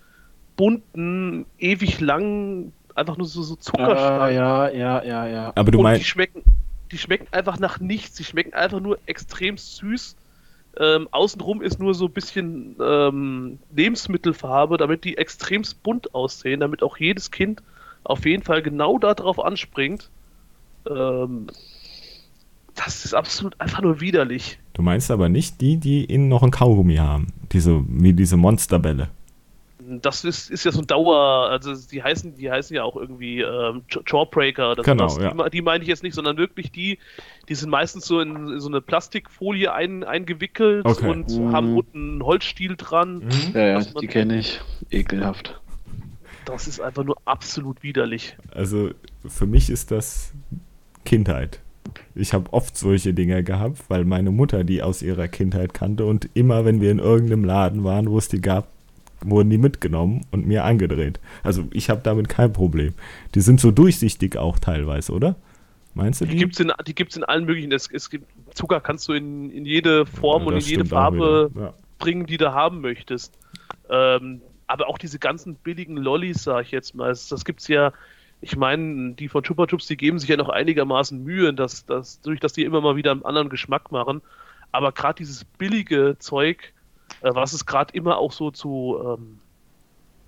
[0.56, 4.20] bunten, ewig langen, einfach nur so, so Zuckerstangen.
[4.20, 5.52] Ah, ja, ja, ja, ja.
[5.54, 6.42] Aber du und die meinst, schmecken,
[6.92, 8.16] die schmecken einfach nach nichts.
[8.16, 10.16] Die schmecken einfach nur extrem süß.
[10.80, 16.82] Ähm, außenrum ist nur so ein bisschen ähm, Lebensmittelfarbe, damit die extremst bunt aussehen, damit
[16.82, 17.62] auch jedes Kind
[18.02, 20.10] auf jeden Fall genau darauf anspringt.
[20.88, 21.46] Ähm,
[22.74, 24.58] das ist absolut einfach nur widerlich.
[24.72, 27.28] Du meinst aber nicht die, die innen noch ein Kaugummi haben.
[27.52, 29.08] Diese, wie diese Monsterbälle.
[30.00, 33.40] Das ist, ist ja so ein Dauer, also die heißen, die heißen ja auch irgendwie
[33.42, 35.22] ähm, Jawbreaker oder Genau, sowas.
[35.36, 35.44] ja.
[35.44, 36.98] Die, die meine ich jetzt nicht, sondern wirklich die,
[37.48, 41.08] die sind meistens so in, in so eine Plastikfolie ein, eingewickelt Okay.
[41.10, 41.52] und Mhm.
[41.52, 43.22] haben unten einen Holzstiel dran.
[43.52, 44.60] Ja, ja, man- die kenne ich.
[44.90, 45.60] Ekelhaft.
[46.46, 48.36] Das ist einfach nur absolut widerlich.
[48.54, 48.90] Also
[49.26, 50.32] für mich ist das
[51.04, 51.60] Kindheit.
[52.14, 56.28] Ich habe oft solche Dinger gehabt, weil meine Mutter die aus ihrer Kindheit kannte und
[56.34, 58.68] immer, wenn wir in irgendeinem Laden waren, wo es die gab,
[59.22, 61.20] wurden die mitgenommen und mir angedreht.
[61.42, 62.94] Also ich habe damit kein Problem.
[63.34, 65.36] Die sind so durchsichtig auch teilweise, oder?
[65.94, 66.38] Meinst du Die die?
[66.38, 67.72] gibt's in, die gibt's in allen möglichen.
[67.72, 71.50] Es, es gibt Zucker kannst du in, in jede Form Ja, und in jede Farbe.
[71.54, 71.74] Ja.
[71.98, 73.38] bringen, die du haben möchtest.
[73.88, 77.92] Ähm, aber auch diese ganzen billigen Lollis, sag ich jetzt mal, das, das gibt's ja.
[78.40, 82.20] Ich meine, die von Chupa Chups, die geben sich ja noch einigermaßen Mühe, dass, dass,
[82.20, 84.20] durch dass die immer mal wieder einen anderen Geschmack machen.
[84.72, 86.72] Aber gerade dieses billige Zeug,
[87.22, 89.38] was es gerade immer auch so zu, ähm,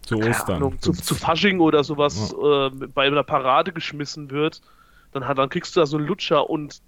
[0.02, 0.56] Zu Ostern.
[0.56, 4.60] Ahnung, zu, zu Fasching oder sowas äh, bei einer Parade geschmissen wird,
[5.12, 6.80] dann, hat, dann kriegst du da so einen Lutscher und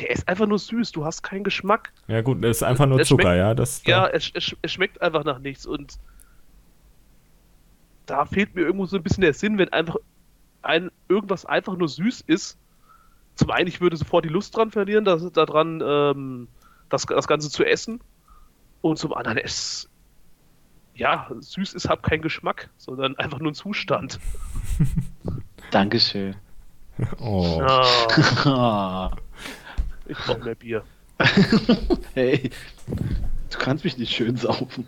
[0.00, 0.92] der ist einfach nur süß.
[0.92, 1.92] Du hast keinen Geschmack.
[2.06, 3.54] ja gut, das ist einfach nur Es Zucker, schmeckt- ja.
[3.54, 5.98] Das, Ja, es, es, es schmeckt einfach nach nichts und
[8.06, 9.96] da fehlt mir irgendwo so ein bisschen der Sinn, wenn einfach
[10.62, 12.58] ein, irgendwas einfach nur süß ist.
[13.36, 16.48] Zum einen, ich würde sofort die Lust dran verlieren, das, daran ähm,
[16.88, 18.00] das, das Ganze zu essen.
[18.82, 19.90] Und zum anderen, es
[21.00, 24.20] ja, süß ist halt kein Geschmack, sondern einfach nur ein Zustand.
[25.70, 26.36] Dankeschön.
[27.18, 27.62] oh.
[27.62, 29.16] Ah,
[30.06, 30.84] ich brauche mehr Bier.
[32.14, 32.50] hey,
[33.50, 34.86] du kannst mich nicht schön saufen.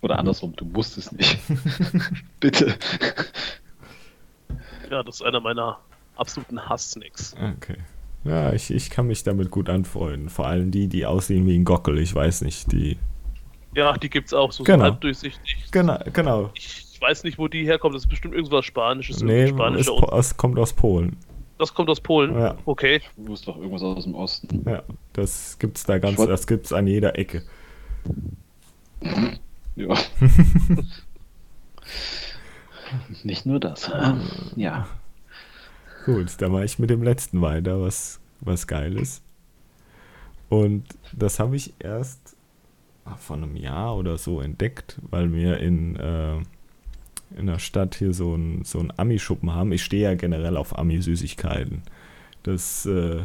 [0.00, 1.38] Oder andersrum, du musst es nicht.
[2.40, 2.74] Bitte.
[4.90, 5.78] Ja, das ist einer meiner
[6.16, 7.34] absoluten Hass-Snacks.
[7.56, 7.78] Okay.
[8.24, 10.28] Ja, ich, ich kann mich damit gut anfreunden.
[10.28, 11.98] Vor allem die, die aussehen wie ein Gockel.
[11.98, 12.96] Ich weiß nicht, die.
[13.74, 14.78] Ja, die gibt's auch so, Genau.
[14.78, 15.66] so halbdurchsichtig.
[15.72, 16.50] Genau, genau.
[16.54, 17.94] Ich, ich weiß nicht, wo die herkommt.
[17.94, 19.22] Das ist bestimmt irgendwas Spanisches.
[19.22, 21.16] Nee, irgendein es, spanischer po- es kommt aus Polen.
[21.58, 22.34] Das kommt aus Polen.
[22.38, 22.56] Ja.
[22.64, 23.00] Okay.
[23.16, 24.62] Du musst doch irgendwas aus dem Osten.
[24.68, 27.42] Ja, das gibt's da ganz, Ich das gibt's an jeder Ecke.
[29.74, 29.94] Ja.
[33.22, 33.90] Nicht nur das.
[34.56, 34.86] Ja.
[36.04, 39.22] Gut, dann mache ich mit dem letzten weiter, was, was geil ist.
[40.48, 42.36] Und das habe ich erst
[43.04, 46.36] ah, vor einem Jahr oder so entdeckt, weil wir in, äh,
[47.36, 49.72] in der Stadt hier so ein, so Ami-Schuppen haben.
[49.72, 51.82] Ich stehe ja generell auf Ami-Süßigkeiten.
[52.42, 53.22] Das äh,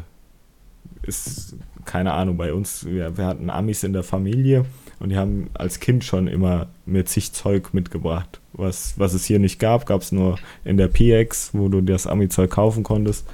[1.01, 1.55] ist,
[1.87, 4.65] keine Ahnung, bei uns, wir, wir hatten Amis in der Familie
[4.99, 8.39] und die haben als Kind schon immer mir zig Zeug mitgebracht.
[8.53, 12.05] Was, was es hier nicht gab, gab es nur in der PX, wo du das
[12.05, 13.25] Ami-Zeug kaufen konntest.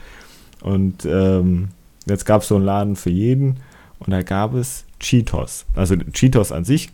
[0.62, 1.70] Und ähm,
[2.06, 3.58] jetzt gab es so einen Laden für jeden
[3.99, 5.66] und da gab es Cheetos.
[5.76, 6.89] Also Cheetos an sich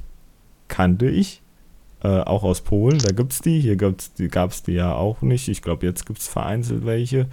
[0.68, 1.41] kannte ich,
[2.03, 3.60] äh, auch aus Polen, da gibt es die.
[3.60, 5.49] Hier gab es die, ja auch nicht.
[5.49, 7.28] Ich glaube, jetzt gibt es vereinzelt welche.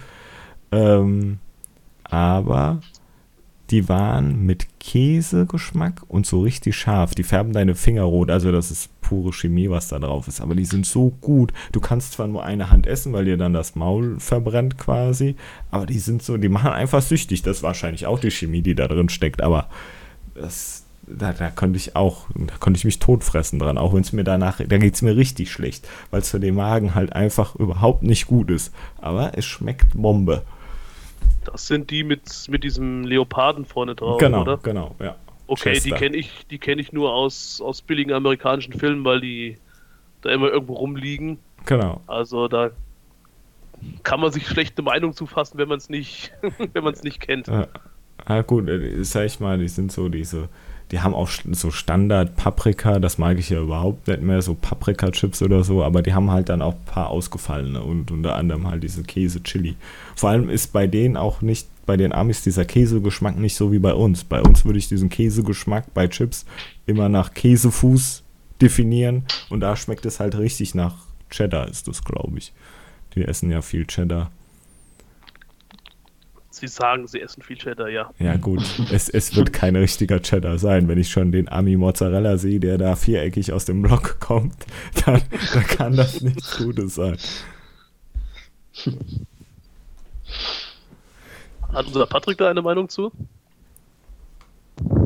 [0.71, 1.39] Ähm,
[2.03, 2.81] aber
[3.69, 7.15] die waren mit Käsegeschmack und so richtig scharf.
[7.15, 10.41] Die färben deine Finger rot, also das ist pure Chemie, was da drauf ist.
[10.41, 11.51] Aber die sind so gut.
[11.71, 15.35] Du kannst zwar nur eine Hand essen, weil dir dann das Maul verbrennt quasi,
[15.71, 17.41] aber die sind so, die machen einfach süchtig.
[17.41, 19.69] Das ist wahrscheinlich auch die Chemie, die da drin steckt, aber
[20.33, 24.13] das, da, da konnte ich auch, da konnte ich mich totfressen dran, auch wenn es
[24.13, 27.55] mir danach, da geht es mir richtig schlecht, weil es für den Magen halt einfach
[27.55, 28.73] überhaupt nicht gut ist.
[28.99, 30.43] Aber es schmeckt Bombe.
[31.51, 34.57] Das sind die mit, mit diesem Leoparden vorne drauf, genau, oder?
[34.57, 35.15] genau, ja.
[35.47, 35.95] Okay, die Chester.
[35.95, 39.57] kenne ich, die kenne ich nur aus, aus billigen amerikanischen Filmen, weil die
[40.21, 41.39] da immer irgendwo rumliegen.
[41.65, 42.01] Genau.
[42.05, 42.71] Also da
[44.03, 46.33] kann man sich schlecht eine Meinung zu fassen, wenn man es nicht,
[46.73, 47.47] wenn man es nicht kennt.
[47.47, 47.67] Ja,
[48.25, 50.49] ah, gut, äh, sag ich mal, die sind so diese,
[50.91, 55.41] die haben auch so Standard Paprika, das mag ich ja überhaupt nicht mehr, so Paprika-Chips
[55.41, 58.83] oder so, aber die haben halt dann auch ein paar ausgefallene und unter anderem halt
[58.83, 59.75] diese Käse-Chili.
[60.15, 63.79] Vor allem ist bei denen auch nicht, bei den Amis dieser Käsegeschmack nicht so wie
[63.79, 64.23] bei uns.
[64.23, 66.45] Bei uns würde ich diesen Käsegeschmack bei Chips
[66.85, 68.23] immer nach Käsefuß
[68.61, 70.95] definieren und da schmeckt es halt richtig nach
[71.29, 72.53] Cheddar, ist das, glaube ich.
[73.15, 74.31] Die essen ja viel Cheddar.
[76.57, 78.09] Sie sagen, sie essen viel Cheddar, ja.
[78.19, 80.87] Ja, gut, es, es wird kein richtiger Cheddar sein.
[80.87, 84.55] Wenn ich schon den Ami Mozzarella sehe, der da viereckig aus dem Block kommt,
[85.05, 85.21] dann,
[85.53, 87.17] dann kann das nichts Gutes sein.
[91.73, 93.11] Hat unser Patrick da eine Meinung zu?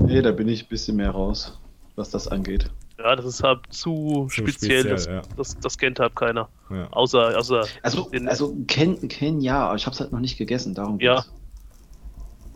[0.06, 1.58] Nee, da bin ich ein bisschen mehr raus,
[1.96, 2.70] was das angeht.
[2.98, 4.82] Ja, das ist halt zu, Zu speziell.
[4.82, 5.22] speziell, das, ja.
[5.36, 6.50] das, das kennt halt keiner.
[6.70, 6.88] Ja.
[6.92, 10.76] Außer, außer Also, also kennen, kennen ja, aber ich habe es halt noch nicht gegessen,
[10.76, 11.26] darum Ja.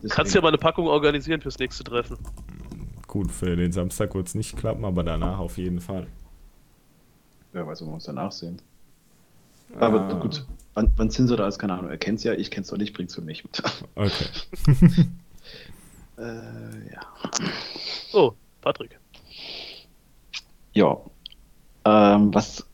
[0.02, 0.14] Geht's.
[0.14, 2.18] kannst ja mal eine Packung organisieren fürs nächste Treffen.
[3.06, 6.06] Gut, für den Samstag wird es nicht klappen, aber danach auf jeden Fall.
[7.52, 8.60] Wer weiß, ob wir uns danach sehen.
[9.78, 10.44] Aber Ah, gut,
[10.74, 11.48] wann, wann sind sie da?
[11.48, 11.90] Ist keine Ahnung.
[11.90, 13.62] Er kennt's ja, ich kenn's doch nicht, bringt's für mich mit.
[13.94, 14.26] Okay.
[16.18, 17.00] äh, ja.
[18.12, 18.98] Oh, Patrick.
[20.74, 20.98] Ja.
[21.84, 22.66] Ähm, was.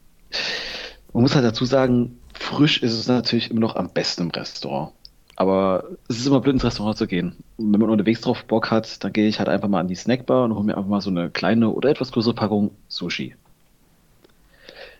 [1.13, 4.93] Man muss halt dazu sagen, frisch ist es natürlich immer noch am besten im Restaurant.
[5.37, 7.37] Aber es ist immer blöd, ins Restaurant zu gehen.
[7.57, 9.95] Und wenn man unterwegs drauf Bock hat, dann gehe ich halt einfach mal an die
[9.95, 13.35] Snackbar und hole mir einfach mal so eine kleine oder etwas größere Packung Sushi.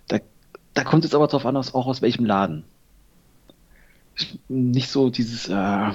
[0.09, 0.19] Da,
[0.75, 2.65] da kommt es aber drauf an, auch aus welchem Laden.
[4.17, 5.91] Ich, nicht so dieses, äh,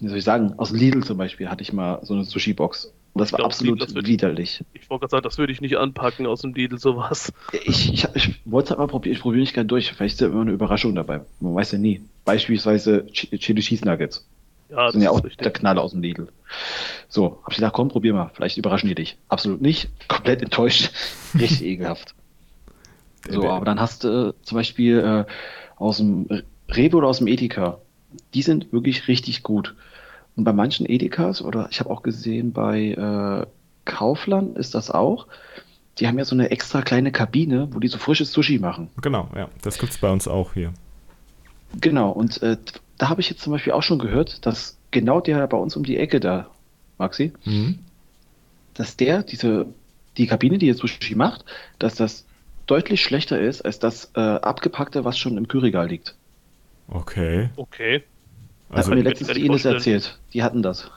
[0.00, 2.92] wie soll ich sagen, aus Lidl zum Beispiel hatte ich mal so eine Sushi-Box.
[3.12, 4.64] Und das war glaub, absolut das widerlich.
[4.72, 7.32] Ich wollte gerade sagen, das würde ich nicht anpacken aus dem Lidl, sowas.
[7.52, 9.92] Ich, ich, ich wollte es halt mal probieren, ich probiere nicht gerne durch.
[9.92, 11.22] Vielleicht ist ja immer eine Überraschung dabei.
[11.40, 12.02] Man weiß ja nie.
[12.24, 14.26] Beispielsweise Ch- Chili Cheese Nuggets.
[14.68, 15.38] Ja, das sind ja auch richtig.
[15.42, 16.28] der Knaller aus dem Lidl.
[17.08, 18.30] So, hab ich gedacht, komm, probier mal.
[18.32, 19.18] Vielleicht überraschen die dich.
[19.28, 19.88] Absolut nicht.
[20.06, 20.90] Komplett enttäuscht.
[21.34, 22.14] Richtig ekelhaft.
[23.28, 25.24] So, aber dann hast du äh, zum Beispiel äh,
[25.76, 26.28] aus dem
[26.68, 27.80] Rewe oder aus dem Edeka.
[28.34, 29.74] Die sind wirklich richtig gut.
[30.36, 33.46] Und bei manchen Edekas, oder ich habe auch gesehen, bei äh,
[33.84, 35.26] Kaufland ist das auch.
[35.98, 38.88] Die haben ja so eine extra kleine Kabine, wo die so frisches Sushi machen.
[39.02, 39.48] Genau, ja.
[39.62, 40.72] Das gibt's bei uns auch hier.
[41.80, 42.56] Genau, und äh,
[42.98, 45.84] da habe ich jetzt zum Beispiel auch schon gehört, dass genau der bei uns um
[45.84, 46.48] die Ecke da,
[46.98, 47.78] Maxi, Mhm.
[48.74, 49.66] dass der, diese,
[50.16, 51.44] die Kabine, die jetzt Sushi macht,
[51.78, 52.26] dass das
[52.66, 56.14] deutlich schlechter ist als das äh, abgepackte, was schon im Kühlregal liegt.
[56.88, 57.50] Okay.
[57.56, 58.02] Okay.
[58.70, 60.18] Also, Hat mir letztens die Ines erzählt.
[60.32, 60.90] Die hatten das.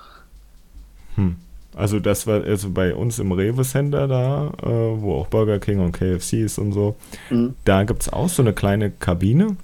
[1.16, 1.36] hm.
[1.76, 5.80] also das war also bei uns im Rewe Center da, äh, wo auch Burger King
[5.80, 6.96] und KFC ist und so.
[7.30, 7.56] Mhm.
[7.66, 9.58] Da gibt es auch so eine kleine Kabine.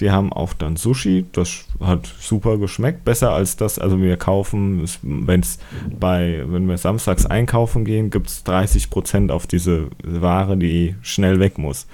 [0.00, 1.24] Die haben auch dann Sushi.
[1.32, 3.04] Das hat super geschmeckt.
[3.04, 3.78] Besser als das.
[3.78, 5.58] Also wir kaufen, wenn es
[5.88, 11.58] bei, wenn wir samstags einkaufen gehen, gibt es 30% auf diese Ware, die schnell weg
[11.58, 11.86] muss.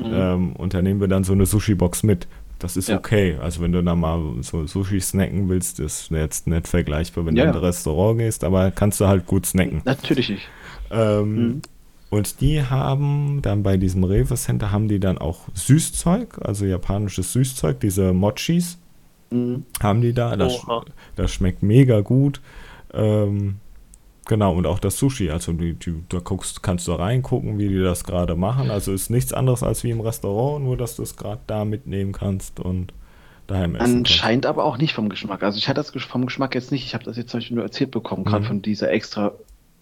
[0.00, 0.10] Mhm.
[0.12, 2.28] Ähm, und da nehmen wir dann so eine Sushi-Box mit.
[2.60, 2.98] Das ist Ja.
[2.98, 3.36] okay.
[3.40, 7.44] Also wenn du da mal so Sushi snacken willst, ist jetzt nicht vergleichbar, wenn Ja,
[7.46, 9.82] du in ein Restaurant gehst, aber kannst du halt gut snacken.
[9.84, 10.48] Natürlich nicht.
[10.92, 11.62] Ähm, Mhm.
[12.10, 17.32] Und die haben dann bei diesem Rewe Center haben die dann auch Süßzeug, also japanisches
[17.32, 18.78] Süßzeug, diese Mochis
[19.30, 19.64] Mhm.
[19.80, 20.34] haben die da.
[20.36, 20.60] Das,
[21.16, 22.40] das schmeckt mega gut.
[22.92, 23.56] Ähm,
[24.26, 25.30] genau, und auch das Sushi.
[25.30, 28.70] Also die, die, da guckst, kannst du reingucken, wie die das gerade machen.
[28.70, 32.12] Also ist nichts anderes als wie im Restaurant, nur dass du es gerade da mitnehmen
[32.12, 32.92] kannst und
[33.46, 34.12] daheim essen kannst.
[34.12, 35.42] Anscheinend aber auch nicht vom Geschmack.
[35.42, 36.84] Also ich hatte das vom Geschmack jetzt nicht.
[36.84, 38.48] Ich habe das jetzt zum Beispiel nur erzählt bekommen, gerade Mhm.
[38.48, 39.32] von dieser extra,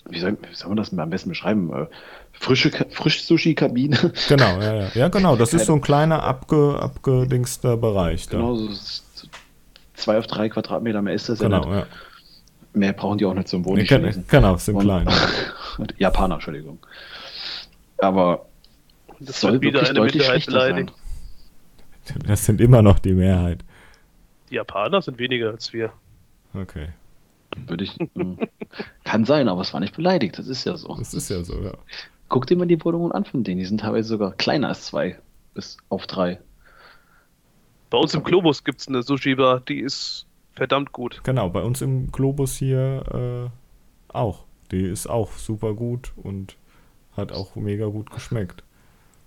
[0.09, 1.70] wie soll, wie soll man das am besten beschreiben?
[1.72, 1.86] Äh,
[2.32, 4.12] frische, Ka- frisch Sushi-Kabine.
[4.28, 4.89] Genau, ja, ja.
[4.95, 5.36] Ja, genau.
[5.36, 8.26] Das ist so ein kleiner abge, abgedingster Bereich.
[8.28, 8.39] Da.
[8.39, 8.70] Genau, so
[9.95, 11.78] zwei auf drei Quadratmeter, mehr ist das ja Genau, nicht.
[11.80, 11.86] ja.
[12.75, 13.79] Mehr brauchen die auch nicht zum Wohnen.
[13.83, 14.25] Nee, Chinesen.
[14.29, 15.09] genau, sind Und- klein.
[15.79, 16.79] und Japaner, Entschuldigung.
[17.99, 18.47] Aber
[19.21, 20.75] Das soll wird wieder wirklich eine deutlich Minderheit schlechter sein.
[20.87, 20.95] beleidigt.
[22.27, 23.64] Das sind immer noch die Mehrheit.
[24.51, 25.93] Die Japaner sind weniger als wir.
[26.55, 26.89] Okay.
[27.66, 27.97] Würde ich.
[28.14, 28.39] hm.
[29.05, 30.39] Kann sein, aber es war nicht beleidigt.
[30.39, 30.95] Das ist ja so.
[30.97, 31.73] Das ist ja so, ja.
[32.29, 33.59] Guck dir mal die Wohnungen an von denen.
[33.59, 35.19] Die sind teilweise sogar kleiner als zwei.
[35.55, 36.39] Bis auf drei.
[37.91, 40.27] Bei uns im Globus gibt es eine Sushi-Bar, die ist
[40.59, 41.21] verdammt gut.
[41.25, 43.51] Genau, bei uns im Globus hier
[44.13, 44.45] äh, auch.
[44.71, 46.57] Die ist auch super gut und
[47.17, 48.63] hat auch mega gut geschmeckt.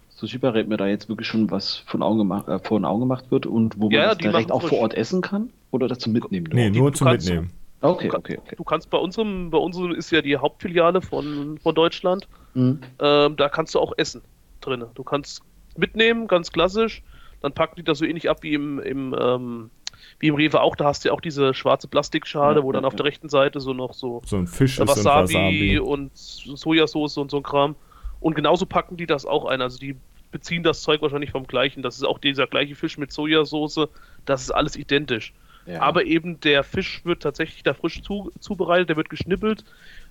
[0.09, 2.99] Sushi berät mir da jetzt wirklich schon was von Augen gemacht, äh, vor den Augen
[3.01, 5.49] gemacht wird und wo man Ja, das die direkt auch vor Ort essen kann?
[5.71, 6.47] Oder dazu mitnehmen?
[6.53, 7.51] Nee, nur zum kannst- Mitnehmen.
[7.83, 8.55] Okay, Du, okay, okay.
[8.55, 12.27] du kannst bei unserem, bei unserem ist ja die Hauptfiliale von, von Deutschland.
[12.53, 12.79] Mhm.
[12.99, 14.21] Ähm, da kannst du auch essen
[14.59, 14.85] drin.
[14.93, 15.41] Du kannst
[15.75, 17.01] mitnehmen, ganz klassisch.
[17.41, 19.71] Dann packen die das so ähnlich ab wie im, im, ähm,
[20.19, 20.75] wie im Rewe auch.
[20.75, 23.29] Da hast du ja auch diese schwarze Plastikschale, Ja, wo dann ja, auf der rechten
[23.29, 25.79] Seite so noch so So ein Fisch ist Wasabi, und Wasabi.
[25.79, 27.75] und Sojasauce und so ein Kram.
[28.19, 29.61] Und genauso packen die das auch ein.
[29.61, 29.95] Also die
[30.31, 31.81] beziehen das Zeug wahrscheinlich vom gleichen.
[31.83, 33.87] Das ist auch dieser gleiche Fisch mit Sojasauce.
[34.25, 35.33] Das ist alles identisch.
[35.65, 35.81] Ja.
[35.81, 39.63] Aber eben der Fisch wird tatsächlich da frisch zu, zubereitet, der wird geschnippelt.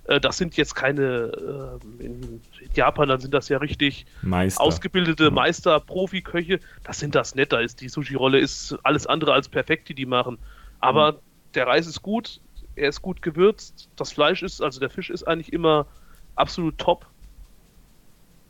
[0.05, 1.31] Äh, das sind jetzt keine,
[1.79, 2.41] ähm, in
[2.73, 4.61] Japan, dann sind das ja richtig Meister.
[4.61, 5.31] ausgebildete Ja.
[5.31, 6.59] Meister, Profiköche.
[6.83, 7.51] Das sind das nicht.
[7.51, 10.37] Da ist die Sushi-Rolle ist alles andere als perfekt, die die machen.
[10.79, 11.19] Aber
[11.53, 12.39] der Reis ist gut,
[12.75, 15.85] er ist gut gewürzt, das Fleisch ist, also der Fisch ist eigentlich immer
[16.35, 17.05] absolut top.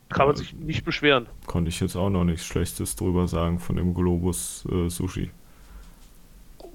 [0.08, 1.26] Kann man sich nicht beschweren.
[1.46, 5.30] Konnte ich jetzt auch noch nichts Schlechtes drüber sagen von dem Globus äh, Sushi.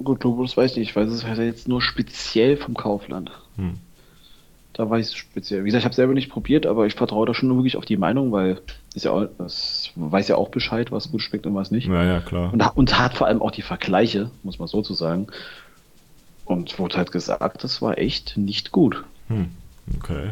[0.04, 0.90] Gut, das weiß ich nicht.
[0.90, 3.32] Ich weiß es halt jetzt nur speziell vom Kaufland.
[3.56, 3.80] Hm.
[4.78, 5.64] Da weiß ich speziell.
[5.64, 7.98] Wie gesagt, ich habe selber nicht probiert, aber ich vertraue da schon wirklich auf die
[7.98, 8.62] Meinung, weil
[8.94, 11.88] ist ja auch, das weiß ja auch Bescheid, was gut schmeckt und was nicht.
[11.88, 12.54] Ja, ja, klar.
[12.54, 15.28] Und, und hat vor allem auch die Vergleiche, muss man so zu sagen.
[16.46, 19.04] Und wurde halt gesagt, das war echt nicht gut.
[19.30, 19.50] Hm.
[19.98, 20.30] Okay.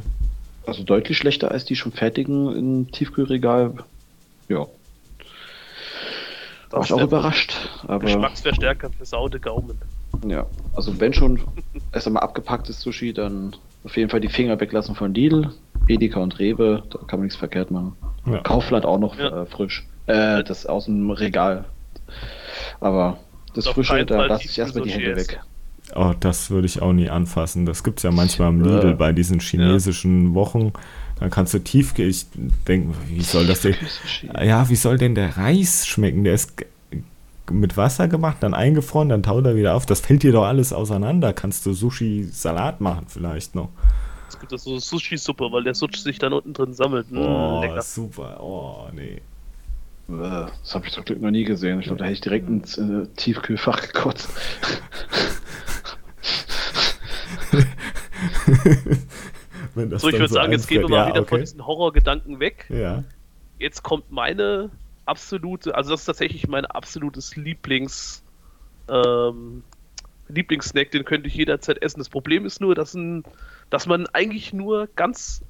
[0.67, 3.73] Also deutlich schlechter als die schon fertigen im Tiefkühlregal.
[4.47, 4.59] Ja.
[4.59, 4.69] War
[6.69, 7.55] Das ich auch überrascht.
[7.87, 9.79] Aber Geschmacksverstärker für saute Gaumen.
[10.27, 11.41] ja, also wenn schon
[11.91, 13.55] erst einmal abgepacktes Sushi, dann
[13.85, 15.51] auf jeden Fall die Finger weglassen von Lidl,
[15.87, 17.93] Edeka und Rewe, da kann man nichts verkehrt machen.
[18.25, 18.39] Ja.
[18.39, 19.43] Kaufland auch noch Ja.
[19.43, 19.85] äh, frisch.
[20.07, 21.65] Äh, das aus dem Regal.
[22.79, 23.17] Aber
[23.53, 25.39] das Frische, da lasse ich erstmal die Hände weg.
[25.95, 27.65] Oh, das würde ich auch nie anfassen.
[27.65, 30.73] Das gibt es ja manchmal im Lidl bei diesen chinesischen Wochen.
[31.19, 32.09] Dann kannst du Tiefkühl.
[32.09, 32.25] Ich
[32.67, 33.75] denke, wie soll das denn?
[34.43, 36.23] Ja, wie soll denn der Reis schmecken?
[36.23, 36.65] Der ist
[37.51, 39.85] mit Wasser gemacht, dann eingefroren, dann taut er wieder auf.
[39.85, 41.33] Das fällt dir doch alles auseinander.
[41.33, 43.69] Kannst du Sushi-Salat machen vielleicht noch.
[44.27, 47.11] Es gibt das so Sushi-Suppe, weil der Sushi sich dann unten drin sammelt.
[47.11, 47.81] Mm, Oh, lecker.
[47.81, 48.37] super.
[48.41, 49.21] Oh, nee.
[50.09, 51.79] Äh, Das habe ich zum Glück noch nie gesehen.
[51.79, 54.29] Ich glaube, da hätte ich direkt ins äh, Tiefkühlfach gekotzt.
[59.73, 61.15] Wenn das So, ich würde sagen, jetzt gehen wir mal einfällt.
[61.15, 61.43] wieder ja, von okay.
[61.43, 62.65] diesen Horrorgedanken weg.
[62.69, 63.03] Ja.
[63.59, 64.69] Jetzt kommt meine
[65.05, 68.23] absolute, also das ist tatsächlich mein absolutes Lieblings,
[68.89, 69.63] ähm,
[70.27, 71.99] Lieblingssnack, den könnte ich jederzeit essen.
[71.99, 73.23] Das Problem ist nur, dass, ein,
[73.69, 75.43] dass man eigentlich nur ganz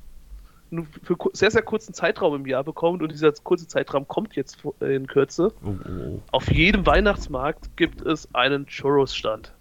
[0.71, 4.57] nur für sehr, sehr kurzen Zeitraum im Jahr bekommt und dieser kurze Zeitraum kommt jetzt
[4.81, 5.53] äh, in Kürze.
[5.63, 9.53] Oh, oh, Auf jedem Weihnachtsmarkt gibt es einen Churros-Stand.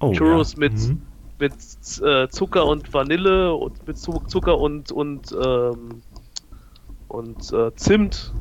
[0.00, 0.06] oh.
[0.08, 0.60] oh Churros ja.
[0.60, 1.02] mit, Mhm.
[1.38, 1.52] mit
[2.02, 6.02] äh, Zucker und Vanille und mit Zu Zucker und und ähm,
[7.08, 8.32] und äh, Zimt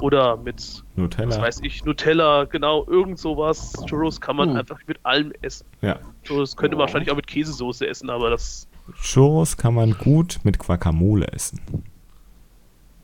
[0.00, 1.40] oder mit was Nutella.
[1.42, 4.56] weiß ich Nutella genau irgend sowas Churros kann man Hm.
[4.56, 5.98] einfach mit allem essen Ja.
[6.22, 8.66] Churros könnte man wahrscheinlich auch mit Käsesoße essen aber das
[9.00, 11.60] Churros kann man gut mit Guacamole essen.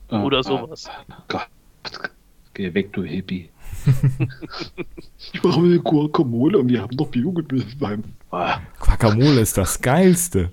[0.08, 0.88] Ah, oder ah, sowas
[1.28, 1.48] Gott.
[2.54, 3.50] Geh weg, du Hippie.
[5.32, 8.02] ich mache mir eine Guacamole und wir haben noch Joghurt beim.
[8.30, 10.50] Ah, Guacamole ist das Geilste.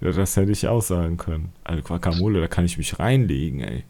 [0.00, 1.52] Ja, das hätte ich auch sagen können.
[1.64, 3.84] Also Guacamole, da kann ich mich reinlegen, ey.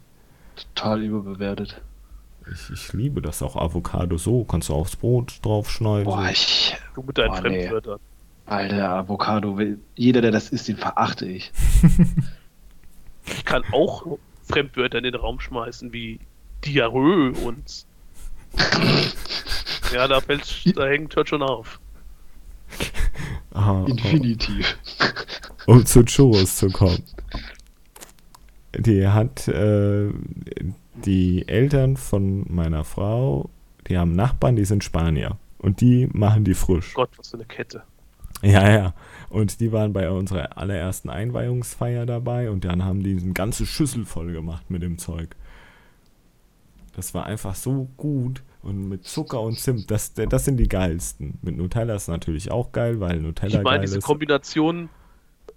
[0.75, 1.81] Total überbewertet.
[2.51, 3.55] Ich, ich liebe das auch.
[3.55, 6.05] Avocado so, kannst du aufs Brot draufschneiden.
[6.05, 6.75] Boah, ich.
[6.95, 7.67] du mit deinen Boah, nee.
[7.67, 7.99] Fremdwörtern
[8.45, 9.59] Alter, Avocado.
[9.95, 11.51] Jeder, der das isst, den verachte ich.
[13.25, 16.19] ich kann auch Fremdwörter in den Raum schmeißen wie
[16.63, 17.85] Diarrhoe und
[19.93, 21.79] ja da fällt da hängt hört schon auf
[23.53, 23.85] Ah, oh.
[23.85, 24.77] Infinitiv.
[25.65, 27.03] um zu Churros zu kommen.
[28.75, 30.09] Die hat äh,
[31.05, 33.49] die Eltern von meiner Frau,
[33.87, 35.37] die haben Nachbarn, die sind Spanier.
[35.59, 36.93] Und die machen die frisch.
[36.93, 37.83] Gott was für eine Kette
[38.43, 38.93] Ja, ja.
[39.29, 44.05] Und die waren bei unserer allerersten Einweihungsfeier dabei und dann haben die eine ganze Schüssel
[44.05, 45.35] voll gemacht mit dem Zeug.
[46.95, 51.37] Das war einfach so gut und mit Zucker und Zimt, das, das sind die geilsten.
[51.41, 54.03] Mit Nutella ist natürlich auch geil, weil Nutella Ich meine, geil diese ist.
[54.03, 54.89] Kombination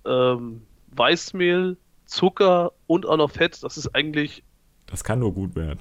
[0.06, 0.62] ähm,
[0.94, 1.76] Weißmehl,
[2.10, 4.42] Zucker und auch noch Fett, das ist eigentlich,
[4.86, 5.78] Das kann nur gut werden.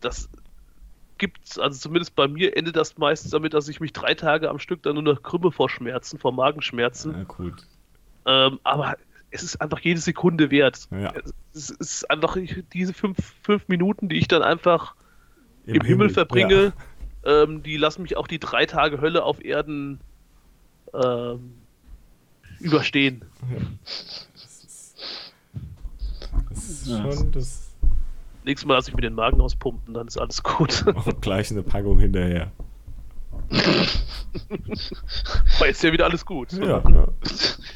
[0.00, 0.28] das
[1.18, 4.58] gibt, also zumindest bei mir endet das meistens damit, dass ich mich drei Tage am
[4.58, 7.12] Stück dann nur noch krümme vor Schmerzen, vor Magenschmerzen.
[7.16, 7.64] Ja, gut.
[8.26, 8.96] Ähm, aber
[9.30, 10.88] es ist einfach jede Sekunde wert.
[10.90, 11.12] Ja.
[11.54, 12.36] Es ist einfach
[12.72, 14.94] diese fünf, fünf Minuten, die ich dann einfach
[15.64, 16.14] im, Himmel, Ja.
[16.14, 16.72] verbringe,
[17.24, 20.00] ähm, die lassen mich auch die drei Tage Hölle auf Erden
[20.92, 21.54] ähm,
[22.58, 23.24] überstehen.
[26.54, 27.12] Das ist Ja.
[27.12, 27.68] schon das.
[28.44, 30.84] Nächstes Mal lasse ich mir den Magen auspumpen, dann ist alles gut.
[31.06, 32.50] Und gleich eine Packung hinterher.
[35.58, 36.52] Weil ist ja wieder alles gut.
[36.52, 37.08] Ja, ja.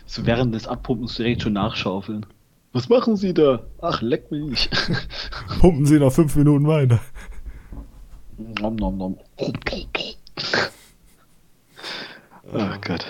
[0.06, 2.26] So während des Abpumpens direkt schon nachschaufeln.
[2.72, 3.62] Was machen Sie da?
[3.80, 4.68] Ach, leck mich.
[5.60, 7.00] Pumpen Sie noch fünf Minuten weiter.
[8.60, 9.18] nom, nom, nom.
[9.38, 9.52] Oh
[12.80, 13.06] Gott.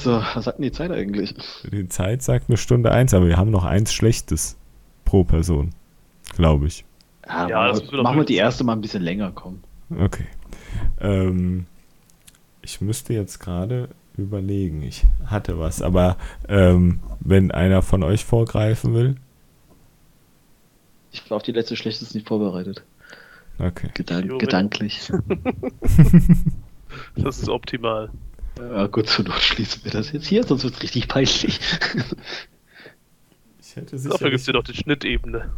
[0.00, 1.34] So, was sagt denn die Zeit eigentlich?
[1.70, 4.56] Die Zeit sagt eine Stunde eins, aber wir haben noch eins Schlechtes
[5.04, 5.70] pro Person.
[6.34, 6.84] Glaube ich.
[7.26, 9.62] Ja, Ja, das machen wir die erste mal ein bisschen länger kommen.
[9.96, 10.26] Okay.
[11.00, 11.66] Ähm,
[12.62, 14.82] ich müsste jetzt gerade überlegen.
[14.82, 16.16] Ich hatte was, aber
[16.48, 19.16] ähm, wenn einer von euch vorgreifen will.
[21.12, 22.82] Ich war auf die letzte schlechteste nicht vorbereitet.
[23.58, 23.90] Okay.
[23.94, 25.12] Gedan Jo, wenn- gedanklich.
[27.16, 28.10] Das ist optimal.
[28.58, 31.58] Ja, gut, zur Not schließen wir das jetzt hier, sonst wird es richtig peinlich.
[33.60, 35.50] Ich hätte Dafür gibt es ja doch die Schnittebene.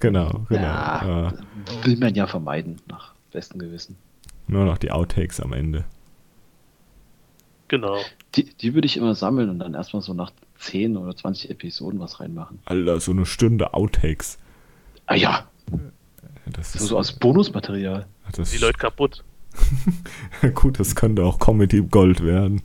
[0.00, 0.62] Genau, genau.
[0.62, 3.96] Ja, Äh, will man ja vermeiden, nach bestem Gewissen.
[4.46, 5.84] nur noch die Outtakes am Ende.
[7.68, 7.98] Genau.
[8.36, 11.98] Die, die würde ich immer sammeln und dann erstmal so nach 10 oder 20 Episoden
[12.00, 12.60] was reinmachen.
[12.64, 14.38] Alter, so eine Stunde Outtakes.
[15.06, 15.46] Ah ja,
[16.46, 18.06] Das so, ist, so als Bonusmaterial.
[18.32, 19.24] das Die Leute kaputt.
[20.54, 22.62] gut, das könnte auch Comedy Gold werden.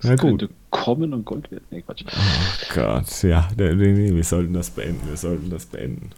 [0.00, 0.40] Das Na gut.
[0.40, 1.64] könnte kommen und Gold werden.
[1.70, 2.04] Nee, Quatsch.
[2.06, 6.10] Oh Gott, ja, nee, nee, nee, wir sollten das beenden, wir sollten das beenden.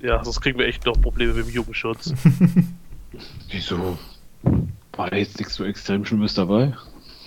[0.00, 2.14] Ja, sonst kriegen wir echt noch Probleme mit dem Jugendschutz.
[3.50, 3.98] Wieso?
[4.96, 6.72] War da jetzt nichts so extrem Schlimmes dabei?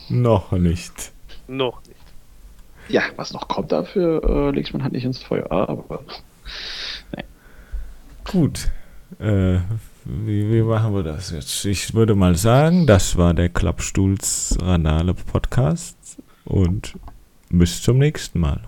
[0.09, 1.11] Noch nicht.
[1.47, 1.93] noch nicht.
[2.89, 5.49] Ja, was noch kommt dafür, äh, legt man halt nicht ins Feuer.
[5.51, 6.03] Aber
[8.25, 8.69] Gut.
[9.19, 9.59] Äh,
[10.05, 11.65] wie, wie machen wir das jetzt?
[11.65, 15.97] Ich würde mal sagen, das war der Klappstuhls Ranale Podcast
[16.45, 16.95] und
[17.49, 18.61] bis zum nächsten Mal.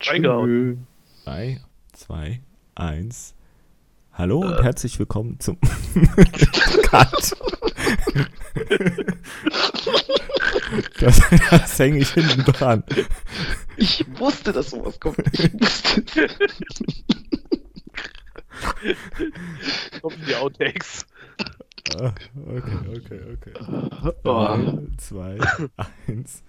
[0.00, 0.86] Reingehauen.
[1.24, 1.60] 3,
[1.92, 2.40] 2,
[2.74, 3.34] 1.
[4.14, 4.62] Hallo und Äh.
[4.62, 5.58] herzlich willkommen zum
[6.82, 7.12] Cut.
[11.00, 11.20] das,
[11.50, 12.82] das hänge ich hinten dran.
[13.76, 15.18] Ich wusste, dass sowas kommt.
[15.32, 16.02] Ich wusste.
[20.02, 21.06] Kommen die Outtakes.
[21.98, 22.12] Ah,
[22.48, 23.52] Okay, okay, okay.
[24.22, 25.38] 3, 2,
[26.06, 26.42] 1.